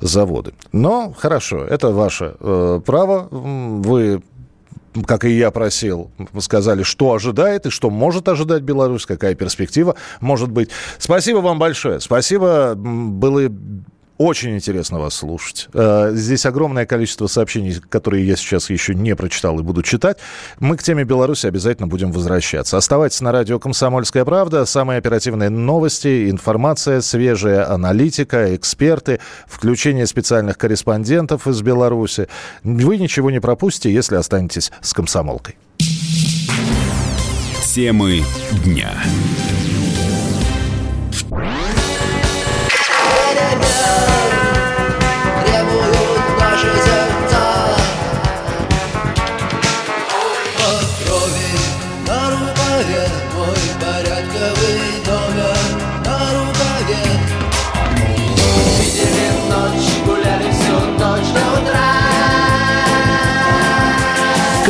заводы. 0.00 0.52
Но 0.72 1.12
хорошо, 1.16 1.64
это 1.64 1.90
ваше 1.90 2.34
э, 2.40 2.80
право. 2.84 3.28
Вы 3.30 4.22
как 5.04 5.24
и 5.24 5.30
я 5.30 5.50
просил, 5.50 6.10
сказали, 6.38 6.82
что 6.82 7.12
ожидает 7.12 7.66
и 7.66 7.70
что 7.70 7.90
может 7.90 8.28
ожидать 8.28 8.62
Беларусь, 8.62 9.06
какая 9.06 9.34
перспектива 9.34 9.96
может 10.20 10.50
быть. 10.50 10.70
Спасибо 10.98 11.38
вам 11.38 11.58
большое. 11.58 12.00
Спасибо. 12.00 12.74
Было 12.74 13.48
очень 14.18 14.54
интересно 14.54 14.98
вас 14.98 15.14
слушать. 15.14 15.68
Э, 15.72 16.12
здесь 16.14 16.46
огромное 16.46 16.86
количество 16.86 17.26
сообщений, 17.26 17.76
которые 17.88 18.26
я 18.26 18.36
сейчас 18.36 18.70
еще 18.70 18.94
не 18.94 19.14
прочитал 19.14 19.58
и 19.58 19.62
буду 19.62 19.82
читать. 19.82 20.18
Мы 20.58 20.76
к 20.76 20.82
теме 20.82 21.04
Беларуси 21.04 21.46
обязательно 21.46 21.86
будем 21.86 22.12
возвращаться. 22.12 22.76
Оставайтесь 22.76 23.20
на 23.20 23.32
радио 23.32 23.58
«Комсомольская 23.58 24.24
правда». 24.24 24.64
Самые 24.64 24.98
оперативные 24.98 25.50
новости, 25.50 26.30
информация, 26.30 27.00
свежая 27.00 27.70
аналитика, 27.70 28.54
эксперты, 28.56 29.20
включение 29.46 30.06
специальных 30.06 30.58
корреспондентов 30.58 31.46
из 31.46 31.60
Беларуси. 31.62 32.28
Вы 32.62 32.96
ничего 32.98 33.30
не 33.30 33.40
пропустите, 33.40 33.92
если 33.92 34.16
останетесь 34.16 34.72
с 34.80 34.92
«Комсомолкой». 34.92 35.56
Темы 37.74 38.22
дня. 38.64 38.90